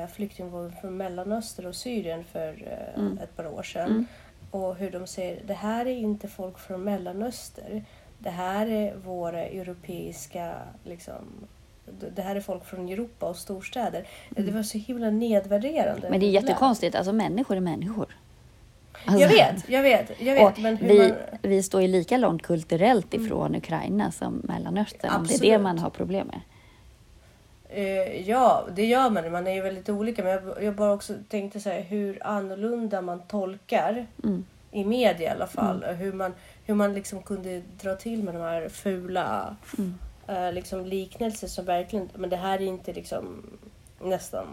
eh, 0.03 0.07
flyktingvågen 0.09 0.73
från 0.81 0.97
Mellanöstern 0.97 1.65
och 1.65 1.75
Syrien 1.75 2.23
för 2.23 2.47
eh, 2.47 2.99
Mm. 3.01 3.17
ett 3.17 3.35
par 3.35 3.47
år 3.47 3.63
sedan. 3.63 3.89
Mm. 3.91 4.05
Och 4.51 4.75
hur 4.75 4.91
de 4.91 5.07
säger, 5.07 5.41
det 5.45 5.53
här 5.53 5.85
är 5.85 5.95
inte 5.97 6.27
folk 6.27 6.59
från 6.59 6.83
Mellanöstern. 6.83 7.81
Det 8.19 8.29
här 8.29 8.67
är 8.67 8.95
våra 8.95 9.43
europeiska, 9.45 10.53
liksom, 10.83 11.47
det- 12.15 12.21
här 12.21 12.35
är 12.35 12.41
folk 12.41 12.65
från 12.65 12.89
Europa 12.89 13.25
och 13.25 13.35
storstäder. 13.35 14.07
Det 14.29 14.51
var 14.51 14.63
så 14.63 14.77
himla 14.77 15.09
nedvärderande. 15.09 15.97
Mm. 16.07 16.11
Men 16.11 16.19
det 16.19 16.25
är 16.25 16.29
jättekonstigt, 16.29 16.95
alltså 16.95 17.13
människor 17.13 17.55
är 17.57 17.61
människor. 17.61 18.05
Alltså, 19.05 19.21
Jag 19.21 19.29
vet, 19.29 19.69
jag 19.69 19.83
vet, 19.83 20.11
jag 20.21 20.35
vet. 20.35 20.57
Men 20.57 20.77
vi, 20.77 20.97
man... 21.09 21.17
vi 21.41 21.63
står 21.63 21.81
ju 21.81 21.87
lika 21.87 22.17
långt 22.17 22.41
kulturellt 22.43 23.13
ifrån 23.13 23.55
Ukraina 23.55 24.11
som 24.11 24.41
Mellanöstern, 24.43 25.11
om 25.15 25.27
det 25.27 25.33
är 25.33 25.39
det 25.39 25.45
Absolut. 25.45 25.61
man 25.61 25.79
har 25.79 25.89
problem 25.89 26.27
med. 26.27 26.39
Eh, 27.69 28.29
ja, 28.29 28.67
det 28.75 28.85
gör 28.85 29.09
man. 29.09 29.31
Man 29.31 29.47
är 29.47 29.53
ju 29.53 29.61
väldigt 29.61 29.89
olika. 29.89 30.23
Men 30.23 30.31
jag, 30.31 30.63
jag 30.63 30.75
bara 30.75 30.93
också 30.93 31.13
tänkte 31.29 31.59
så 31.59 31.69
här, 31.69 31.81
hur 31.81 32.27
annorlunda 32.27 33.01
man 33.01 33.21
tolkar 33.21 34.07
Mm. 34.23 34.45
i 34.71 34.83
media 34.85 35.29
i 35.29 35.35
alla 35.35 35.47
fall. 35.47 35.83
och 35.83 35.95
Hur 35.95 36.13
man, 36.13 36.33
hur 36.65 36.73
man 36.75 36.93
liksom 36.93 37.21
kunde 37.23 37.61
dra 37.81 37.95
till 37.95 38.23
med 38.23 38.33
de 38.33 38.41
här 38.41 38.69
fula 38.69 39.55
Mm. 39.77 39.93
Eh, 40.29 40.53
liksom 40.53 40.85
liknelser 40.85 41.47
som 41.47 41.65
verkligen, 41.65 42.09
men 42.15 42.29
det 42.29 42.35
här 42.35 42.61
är 42.61 42.65
inte 42.65 42.93
liksom 42.93 43.43
nästan 44.01 44.47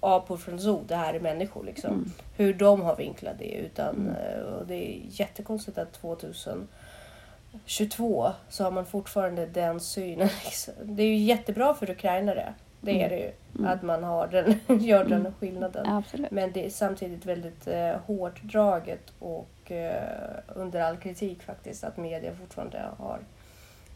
apor 0.00 0.36
från 0.36 0.60
zoo, 0.60 0.84
det 0.88 0.96
här 0.96 1.14
är 1.14 1.20
människor 1.20 1.64
liksom. 1.64 1.92
Mm. 1.92 2.12
Hur 2.36 2.54
de 2.54 2.80
har 2.80 2.96
vinklat 2.96 3.38
det 3.38 3.54
utan, 3.54 4.16
eh, 4.16 4.40
och 4.40 4.66
det 4.66 4.74
är 4.74 5.00
jättekonstigt 5.08 5.78
att 5.78 5.92
2022 5.92 8.32
så 8.48 8.64
har 8.64 8.70
man 8.70 8.86
fortfarande 8.86 9.46
den 9.46 9.80
synen. 9.80 10.28
Liksom. 10.44 10.74
Det 10.82 11.02
är 11.02 11.06
ju 11.06 11.16
jättebra 11.16 11.74
för 11.74 11.90
ukrainare, 11.90 12.54
det 12.80 13.02
är 13.02 13.08
det 13.08 13.18
ju, 13.18 13.30
att 13.66 13.82
man 13.82 14.04
har 14.04 14.26
den, 14.26 14.60
gör 14.80 15.04
den 15.04 15.34
skillnaden. 15.40 15.86
Absolut. 15.86 16.30
Men 16.30 16.52
det 16.52 16.66
är 16.66 16.70
samtidigt 16.70 17.26
väldigt 17.26 17.66
eh, 17.66 17.96
hårt 18.06 18.42
draget 18.42 19.12
och 19.18 19.72
eh, 19.72 20.38
under 20.48 20.80
all 20.80 20.96
kritik 20.96 21.42
faktiskt 21.42 21.84
att 21.84 21.96
media 21.96 22.34
fortfarande 22.34 22.84
har 22.98 23.20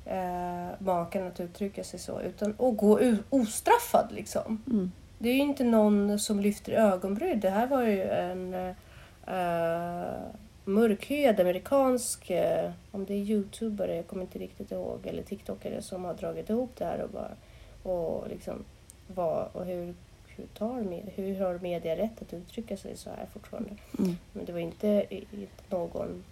eh, 0.07 0.69
makan 0.79 1.27
att 1.27 1.40
uttrycka 1.40 1.85
sig 1.85 2.01
så 2.01 2.21
utan 2.21 2.51
att 2.51 2.77
gå 2.77 3.01
ostraffad 3.31 4.12
liksom. 4.12 4.62
Mm. 4.66 4.92
Det 5.19 5.29
är 5.29 5.35
ju 5.35 5.40
inte 5.40 5.64
någon 5.64 6.19
som 6.19 6.40
lyfter 6.40 6.73
ögonbryn. 6.73 7.40
Det 7.40 7.51
här 7.51 7.66
var 7.66 7.83
ju 7.83 8.03
en 8.03 8.55
eh, 8.55 8.75
mörkhyad 10.64 11.40
amerikansk, 11.40 12.31
eh, 12.31 12.71
om 12.90 13.05
det 13.05 13.14
är 13.14 13.19
youtubare, 13.19 13.97
jag 13.97 14.07
kommer 14.07 14.23
inte 14.23 14.38
riktigt 14.38 14.73
ihåg, 14.73 15.07
eller 15.07 15.23
tiktokare 15.23 15.83
som 15.83 16.05
har 16.05 16.14
dragit 16.14 16.51
ihop 16.51 16.71
det 16.79 16.85
här 16.85 17.03
och 17.03 17.11
bara 17.11 17.31
och 17.83 18.29
liksom 18.29 18.64
vad 19.14 19.49
och 19.53 19.64
hur 19.64 19.95
hur, 20.37 20.47
tar 20.47 20.81
med, 20.81 21.11
hur 21.14 21.40
har 21.40 21.59
media 21.59 21.97
rätt 21.97 22.23
att 22.23 22.35
uttrycka 22.35 22.77
sig 22.77 22.97
så 22.97 23.11
här 23.11 23.27
fortfarande? 23.33 23.71
Mm. 23.99 24.16
Men 24.33 24.45
det 24.45 24.53
var 24.53 24.61
inte, 24.61 25.07
inte 25.11 25.47
någon 25.71 26.25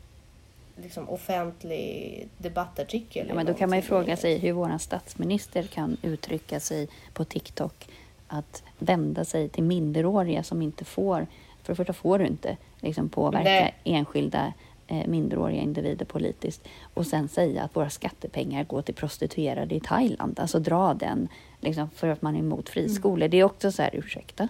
liksom, 0.76 1.08
offentlig 1.08 2.28
debattartikel. 2.38 3.26
Ja, 3.28 3.34
men 3.34 3.46
då 3.46 3.54
kan 3.54 3.70
man 3.70 3.78
ju 3.78 3.82
någonting. 3.82 4.06
fråga 4.06 4.16
sig 4.16 4.38
hur 4.38 4.52
vår 4.52 4.78
statsminister 4.78 5.62
kan 5.62 5.96
uttrycka 6.02 6.60
sig 6.60 6.88
på 7.12 7.24
TikTok 7.24 7.88
att 8.28 8.62
vända 8.78 9.24
sig 9.24 9.48
till 9.48 9.62
minderåriga 9.62 10.42
som 10.42 10.62
inte 10.62 10.84
får 10.84 11.26
För 11.62 11.72
det 11.72 11.76
första 11.76 11.92
får 11.92 12.18
du 12.18 12.26
inte 12.26 12.56
liksom, 12.80 13.08
påverka 13.08 13.44
Nej. 13.44 13.74
enskilda 13.84 14.52
eh, 14.86 15.06
minderåriga 15.06 15.60
individer 15.62 16.04
politiskt 16.04 16.68
och 16.94 17.06
sen 17.06 17.28
säga 17.28 17.62
att 17.62 17.76
våra 17.76 17.90
skattepengar 17.90 18.64
går 18.64 18.82
till 18.82 18.94
prostituerade 18.94 19.74
i 19.74 19.80
Thailand. 19.80 20.40
Alltså 20.40 20.58
dra 20.58 20.94
den 20.94 21.28
liksom, 21.60 21.90
för 21.90 22.08
att 22.08 22.22
man 22.22 22.34
är 22.34 22.38
emot 22.38 22.68
friskolor. 22.68 23.28
Det 23.28 23.36
är 23.36 23.44
också 23.44 23.72
så 23.72 23.82
här, 23.82 23.90
ursäkta. 23.92 24.48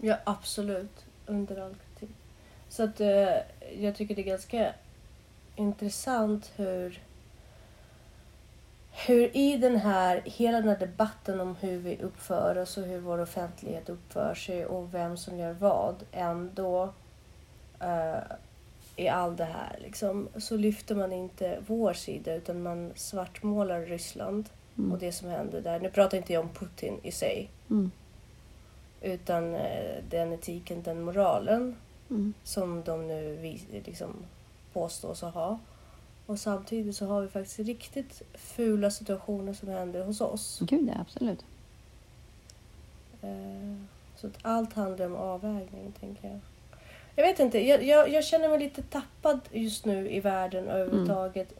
Ja, 0.00 0.18
absolut. 0.24 1.04
Under 1.26 1.60
all 1.60 1.74
kritik. 1.74 2.16
Så 2.68 2.82
att 2.82 3.00
eh, 3.00 3.28
jag 3.78 3.96
tycker 3.96 4.14
det 4.14 4.22
är 4.22 4.26
ganska 4.26 4.72
intressant 5.56 6.52
hur 6.56 7.00
hur 9.06 9.36
i 9.36 9.56
den 9.56 9.76
här, 9.76 10.22
hela 10.24 10.58
den 10.60 10.68
här 10.68 10.78
debatten 10.78 11.40
om 11.40 11.56
hur 11.60 11.78
vi 11.78 11.98
uppför 12.02 12.58
oss 12.58 12.76
och 12.76 12.84
hur 12.84 13.00
vår 13.00 13.18
offentlighet 13.18 13.88
uppför 13.88 14.34
sig 14.34 14.66
och 14.66 14.94
vem 14.94 15.16
som 15.16 15.38
gör 15.38 15.52
vad 15.52 15.94
ändå 16.12 16.92
eh, 17.80 18.18
i 18.96 19.08
allt 19.08 19.38
det 19.38 19.44
här 19.44 19.78
liksom, 19.82 20.28
så 20.38 20.56
lyfter 20.56 20.94
man 20.94 21.12
inte 21.12 21.58
vår 21.66 21.92
sida 21.92 22.34
utan 22.34 22.62
man 22.62 22.92
svartmålar 22.94 23.80
Ryssland 23.80 24.48
Mm. 24.78 24.92
och 24.92 24.98
det 24.98 25.12
som 25.12 25.28
händer 25.28 25.60
där. 25.60 25.80
Nu 25.80 25.90
pratar 25.90 26.18
inte 26.18 26.32
jag 26.32 26.42
om 26.42 26.48
Putin 26.48 27.00
i 27.02 27.10
sig 27.12 27.50
Mm. 27.70 27.90
utan 29.00 29.54
eh, 29.54 30.02
den 30.10 30.32
etiken, 30.32 30.82
den 30.82 31.02
moralen 31.02 31.76
Mm. 32.10 32.34
som 32.42 32.82
de 32.84 33.08
nu 33.08 33.38
liksom 33.84 34.16
påstås 34.80 35.22
att 35.22 35.34
ha. 35.34 35.58
Och 36.26 36.38
samtidigt 36.38 36.96
så 36.96 37.06
har 37.06 37.20
vi 37.22 37.28
faktiskt 37.28 37.58
riktigt 37.58 38.22
fula 38.34 38.90
situationer 38.90 39.52
som 39.52 39.68
händer 39.68 40.04
hos 40.04 40.20
oss. 40.20 40.58
Gud, 40.62 40.88
ja, 40.94 41.00
absolut. 41.00 41.44
Eh, 43.22 43.28
Så 44.16 44.26
att 44.26 44.38
allt 44.42 44.72
handlar 44.72 45.06
om 45.06 45.16
avvägning, 45.16 45.92
tänker 46.00 46.28
jag. 46.28 46.38
Jag 47.16 47.24
vet 47.26 47.40
inte, 47.40 47.66
jag, 47.68 47.82
jag, 47.84 48.08
jag 48.12 48.24
känner 48.24 48.48
mig 48.48 48.58
lite 48.58 48.82
tappad 48.82 49.40
just 49.52 49.84
nu 49.84 50.10
i 50.10 50.20
världen 50.20 50.68
överhuvudtaget. 50.68 51.54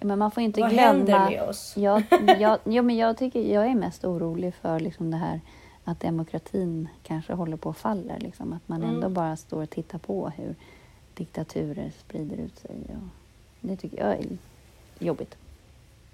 Ja, 0.00 0.06
men 0.06 0.18
man 0.18 0.30
får 0.30 0.42
inte 0.42 0.60
Vad 0.60 0.70
glömma... 0.70 0.86
händer 0.88 1.30
med 1.30 1.42
oss? 1.42 1.76
Jag, 1.76 2.02
jag, 2.38 2.58
jo, 2.64 2.82
men 2.82 2.96
jag, 2.96 3.16
tycker, 3.16 3.40
jag 3.54 3.66
är 3.66 3.74
mest 3.74 4.04
orolig 4.04 4.54
för 4.54 4.80
liksom 4.80 5.10
det 5.10 5.16
här 5.16 5.40
att 5.84 6.00
demokratin 6.00 6.88
kanske 7.02 7.32
håller 7.32 7.56
på 7.56 7.70
att 7.70 7.76
falla. 7.78 8.16
Liksom. 8.18 8.52
Att 8.52 8.68
man 8.68 8.82
ändå 8.82 8.96
Mm. 9.06 9.14
bara 9.14 9.36
står 9.36 9.62
och 9.62 9.70
tittar 9.70 9.98
på 9.98 10.28
hur 10.28 10.54
diktaturer 11.18 11.92
sprider 11.98 12.36
ut 12.36 12.58
sig. 12.58 12.70
Och 12.70 13.08
det 13.60 13.76
tycker 13.76 13.98
jag 13.98 14.12
är 14.12 14.26
jobbigt. 14.98 15.36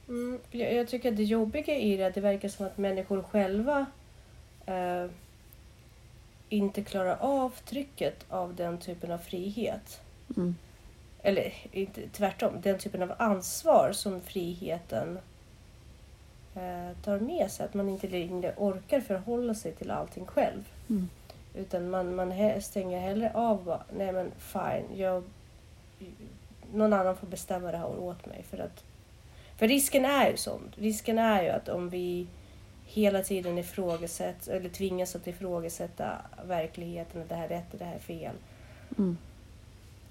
Mm, 0.09 0.40
jag, 0.51 0.75
jag 0.75 0.88
tycker 0.88 1.11
att 1.11 1.17
det 1.17 1.25
jobbiga 1.25 1.77
i 1.77 1.97
det 1.97 2.03
är 2.03 2.09
att 2.09 2.14
det 2.14 2.21
verkar 2.21 2.49
som 2.49 2.67
att 2.67 2.79
människor 2.79 3.23
själva 3.23 3.87
eh, 4.67 5.07
inte 6.49 6.83
klarar 6.83 7.17
av 7.21 7.53
trycket 7.64 8.25
av 8.29 8.55
den 8.55 8.79
typen 8.79 9.11
av 9.11 9.19
frihet. 9.19 10.01
Mm. 10.37 10.57
Eller 11.23 11.55
inte, 11.73 12.09
tvärtom, 12.09 12.61
den 12.62 12.79
typen 12.79 13.03
av 13.03 13.12
ansvar 13.19 13.93
som 13.93 14.21
friheten 14.21 15.19
eh, 16.55 16.97
tar 17.05 17.19
med 17.19 17.51
sig. 17.51 17.67
Att 17.67 17.75
man 17.75 17.88
inte 17.88 18.09
längre 18.09 18.55
orkar 18.57 19.01
förhålla 19.01 19.55
sig 19.55 19.73
till 19.73 19.90
allting 19.90 20.27
själv. 20.27 20.69
Mm. 20.90 21.09
Utan 21.55 21.90
man, 21.90 22.14
man 22.14 22.61
stänger 22.62 23.01
hellre 23.01 23.33
av 23.35 23.64
bara, 23.64 23.83
nej 23.97 24.12
men 24.12 24.33
fine, 24.38 24.97
jag, 24.99 25.23
någon 26.73 26.93
annan 26.93 27.17
får 27.17 27.27
bestämma 27.27 27.71
det 27.73 27.79
här 27.79 27.99
åt 27.99 28.27
mig. 28.27 28.43
För, 28.51 28.59
att, 28.59 28.85
för 29.59 29.69
risken 29.69 30.05
är 30.05 30.31
ju 30.31 30.37
sån. 30.37 30.75
Risken 30.77 31.19
är 31.19 31.43
ju 31.43 31.49
att 31.49 31.69
om 31.69 31.88
vi 31.88 32.27
hela 32.87 33.23
tiden 33.23 33.59
ifrågasätter, 33.59 34.53
eller 34.57 34.69
tvingas 34.69 35.17
att 35.17 35.27
ifrågasätta 35.27 36.12
verkligheten, 36.47 37.23
att 37.23 37.29
det 37.29 37.35
här 37.35 37.45
är 37.45 37.49
rätt 37.49 37.73
och 37.73 37.79
det 37.79 37.85
här 37.85 37.95
är 37.95 37.99
fel. 37.99 38.35
Mm. 38.99 39.19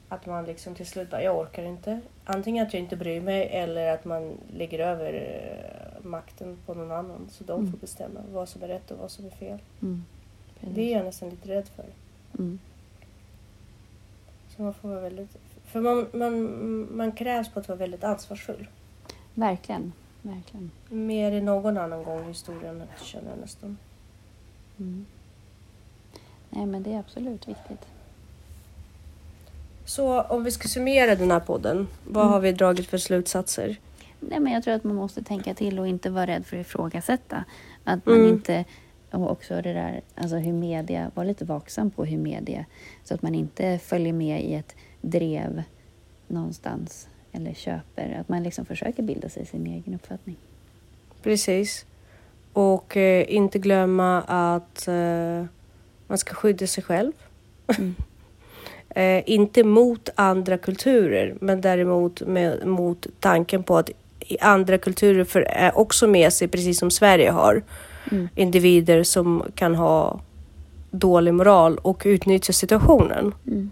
Att 0.09 0.25
man 0.25 0.45
liksom 0.45 0.75
till 0.75 0.85
slut 0.87 1.09
bara, 1.11 1.23
jag 1.23 1.37
orkar 1.39 1.63
inte. 1.63 1.99
Antingen 2.25 2.67
att 2.67 2.73
jag 2.73 2.81
inte 2.83 2.95
bryr 2.95 3.21
mig 3.21 3.47
eller 3.51 3.93
att 3.93 4.05
man 4.05 4.37
lägger 4.53 4.79
över 4.79 5.13
eh, 5.13 6.05
makten 6.05 6.57
på 6.65 6.73
någon 6.73 6.91
annan. 6.91 7.27
Så 7.31 7.43
de 7.43 7.59
Mm. 7.59 7.71
får 7.71 7.77
bestämma 7.79 8.19
vad 8.33 8.49
som 8.49 8.63
är 8.63 8.67
rätt 8.67 8.91
och 8.91 8.97
vad 8.97 9.11
som 9.11 9.25
är 9.25 9.29
fel. 9.29 9.59
Mm. 9.81 10.05
Precis. 10.63 10.75
Det 10.75 10.93
är 10.93 10.97
jag 10.97 11.05
nästan 11.05 11.29
lite 11.29 11.49
rädd 11.49 11.67
för. 11.75 11.85
Mm. 12.39 12.59
Så 14.55 14.61
man 14.61 14.73
får 14.73 14.89
vara 14.89 14.99
väldigt... 14.99 15.37
För 15.65 15.81
man, 15.81 16.07
man, 16.13 16.87
man 16.97 17.11
krävs 17.11 17.49
på 17.49 17.59
att 17.59 17.67
vara 17.67 17.77
väldigt 17.77 18.03
ansvarsfull. 18.03 18.67
Verkligen. 19.33 19.93
Verkligen. 20.21 20.71
Mer 20.89 21.31
än 21.31 21.45
någon 21.45 21.77
annan 21.77 22.03
gång 22.03 22.23
i 22.25 22.27
historien 22.27 22.83
känner 23.01 23.29
jag 23.29 23.39
nästan. 23.39 23.77
Mm. 24.79 25.05
Nej, 26.49 26.65
men 26.65 26.83
det 26.83 26.93
är 26.93 26.99
absolut 26.99 27.47
viktigt. 27.47 27.87
Så 29.85 30.21
om 30.21 30.43
vi 30.43 30.51
ska 30.51 30.67
summera 30.67 31.15
den 31.15 31.31
här 31.31 31.39
podden, 31.39 31.87
vad 32.07 32.21
Mm. 32.23 32.33
har 32.33 32.39
vi 32.39 32.51
dragit 32.51 32.87
för 32.87 32.97
slutsatser? 32.97 33.77
Nej, 34.19 34.39
men 34.39 34.53
jag 34.53 34.63
tror 34.63 34.73
att 34.73 34.83
man 34.83 34.95
måste 34.95 35.23
tänka 35.23 35.53
till 35.53 35.79
och 35.79 35.87
inte 35.87 36.09
vara 36.09 36.27
rädd 36.27 36.45
för 36.45 36.57
att 36.57 36.65
ifrågasätta. 36.67 37.43
Att 37.83 38.05
man 38.05 38.15
Mm. 38.15 38.29
inte... 38.29 38.65
Och 39.13 39.31
också 39.31 39.61
det 39.61 39.73
där, 39.73 40.01
alltså 40.15 40.35
hur 40.35 40.53
media... 40.53 41.11
Var 41.15 41.25
lite 41.25 41.45
vaksam 41.45 41.91
på 41.91 42.05
hur 42.05 42.17
media... 42.17 42.65
Så 43.03 43.13
att 43.13 43.21
man 43.21 43.35
inte 43.35 43.79
följer 43.79 44.13
med 44.13 44.43
i 44.43 44.53
ett 44.53 44.75
drev 45.01 45.63
någonstans 46.27 47.07
eller 47.31 47.53
köper. 47.53 48.17
Att 48.19 48.29
man 48.29 48.43
liksom 48.43 48.65
försöker 48.65 49.03
bilda 49.03 49.29
sig 49.29 49.45
sin 49.45 49.67
egen 49.67 49.93
uppfattning. 49.93 50.37
Precis. 51.23 51.85
Och 52.53 52.97
eh, 52.97 53.25
inte 53.33 53.59
glömma 53.59 54.21
att 54.21 54.87
eh, 54.87 55.45
man 56.07 56.17
ska 56.17 56.33
skydda 56.33 56.67
sig 56.67 56.83
själv. 56.83 57.11
Mm. 57.77 57.95
eh, 58.89 59.29
inte 59.29 59.63
mot 59.63 60.09
andra 60.15 60.57
kulturer, 60.57 61.37
men 61.41 61.61
däremot 61.61 62.21
med, 62.21 62.67
mot 62.67 63.07
tanken 63.19 63.63
på 63.63 63.77
att 63.77 63.89
andra 64.41 64.77
kulturer 64.77 65.23
för, 65.23 65.41
är 65.41 65.77
också 65.77 66.07
med 66.07 66.33
sig, 66.33 66.47
precis 66.47 66.79
som 66.79 66.91
Sverige 66.91 67.31
har, 67.31 67.63
Mm. 68.11 68.29
individer 68.35 69.03
som 69.03 69.43
kan 69.55 69.75
ha 69.75 70.19
dålig 70.91 71.33
moral 71.33 71.77
och 71.77 72.01
utnyttja 72.05 72.53
situationen. 72.53 73.33
Mm. 73.47 73.71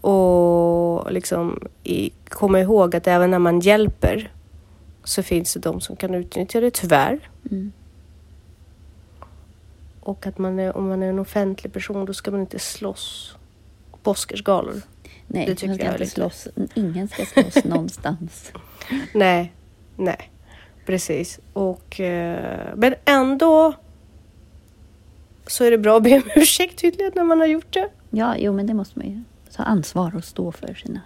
Och 0.00 1.12
liksom 1.12 1.68
i, 1.82 2.10
komma 2.28 2.60
ihåg 2.60 2.96
att 2.96 3.06
även 3.06 3.30
när 3.30 3.38
man 3.38 3.60
hjälper 3.60 4.32
så 5.04 5.22
finns 5.22 5.54
det 5.54 5.60
de 5.60 5.80
som 5.80 5.96
kan 5.96 6.14
utnyttja 6.14 6.60
det, 6.60 6.70
tyvärr. 6.70 7.30
Mm. 7.50 7.72
Och 10.00 10.26
att 10.26 10.38
man 10.38 10.58
är, 10.58 10.76
om 10.76 10.88
man 10.88 11.02
är 11.02 11.08
en 11.08 11.18
offentlig 11.18 11.72
person 11.72 12.04
då 12.04 12.14
ska 12.14 12.30
man 12.30 12.40
inte 12.40 12.58
slåss 12.58 13.36
på 14.02 14.10
Oscarsgalor. 14.10 14.82
Nej, 15.26 15.46
Det 15.46 15.54
tycker 15.54 15.66
man 15.68 15.76
ska 15.76 15.84
jag 15.84 15.94
inte 15.94 16.06
slåss. 16.06 16.48
Ingen 16.74 17.08
ska 17.08 17.24
slåss 17.24 17.54
någonstans. 17.64 18.52
Nej, 19.12 19.52
nej, 19.96 20.30
precis. 20.86 21.40
Och, 21.52 22.00
eh, 22.00 22.72
men 22.76 22.94
ändå 23.04 23.74
så 25.46 25.64
är 25.64 25.70
det 25.70 25.78
bra 25.78 25.96
att 25.96 26.02
be 26.02 26.14
om 26.14 26.22
ursäkt 26.36 26.78
tydligen 26.78 27.12
när 27.14 27.24
man 27.24 27.40
har 27.40 27.46
gjort 27.46 27.74
det. 27.74 27.88
Ja, 28.10 28.34
jo, 28.38 28.52
men 28.52 28.66
det 28.66 28.74
måste 28.74 28.98
man 28.98 29.08
ju 29.08 29.22
ta 29.56 29.62
ansvar 29.62 30.16
och 30.16 30.24
stå 30.24 30.52
för 30.52 30.74
sina... 30.74 31.00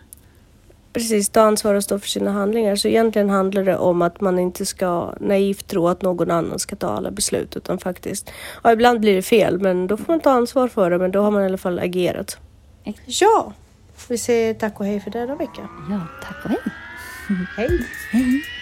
Precis, 0.93 1.29
ta 1.29 1.41
ansvar 1.41 1.75
och 1.75 1.85
stå 1.85 1.99
för 1.99 2.09
sina 2.09 2.31
handlingar. 2.31 2.77
Så 2.77 2.89
egentligen 2.89 3.31
handlar 3.31 3.65
det 3.65 3.77
om 3.77 4.03
att 4.03 4.21
man 4.21 4.39
inte 4.39 4.67
ska 4.67 5.15
naivt 5.21 5.67
tro 5.67 5.89
att 5.89 6.03
någon 6.03 6.31
annan 6.31 6.59
ska 6.59 6.77
ta 6.77 6.89
alla 6.89 7.11
beslut 7.11 7.57
utan 7.57 7.79
faktiskt, 7.79 8.31
ja 8.65 8.73
ibland 8.73 9.01
blir 9.01 9.15
det 9.15 9.23
fel 9.23 9.61
men 9.61 9.87
då 9.87 9.97
får 9.97 10.13
man 10.13 10.21
ta 10.21 10.31
ansvar 10.31 10.69
för 10.69 10.91
det 10.91 10.99
men 10.99 11.11
då 11.11 11.23
har 11.23 11.31
man 11.31 11.43
i 11.43 11.47
alla 11.47 11.59
fall 11.59 11.79
agerat. 11.79 12.39
Exakt. 12.85 13.21
Ja, 13.21 13.53
vi 14.09 14.19
säger 14.19 14.55
tack 14.55 14.81
och 14.81 14.87
hej 14.87 15.01
för 15.01 15.11
denna 15.11 15.35
vecka. 15.35 15.69
Ja, 15.91 16.01
tack 16.23 16.45
och 16.45 16.51
hej. 16.51 16.59
Hej! 17.31 17.79
Hej. 18.13 18.60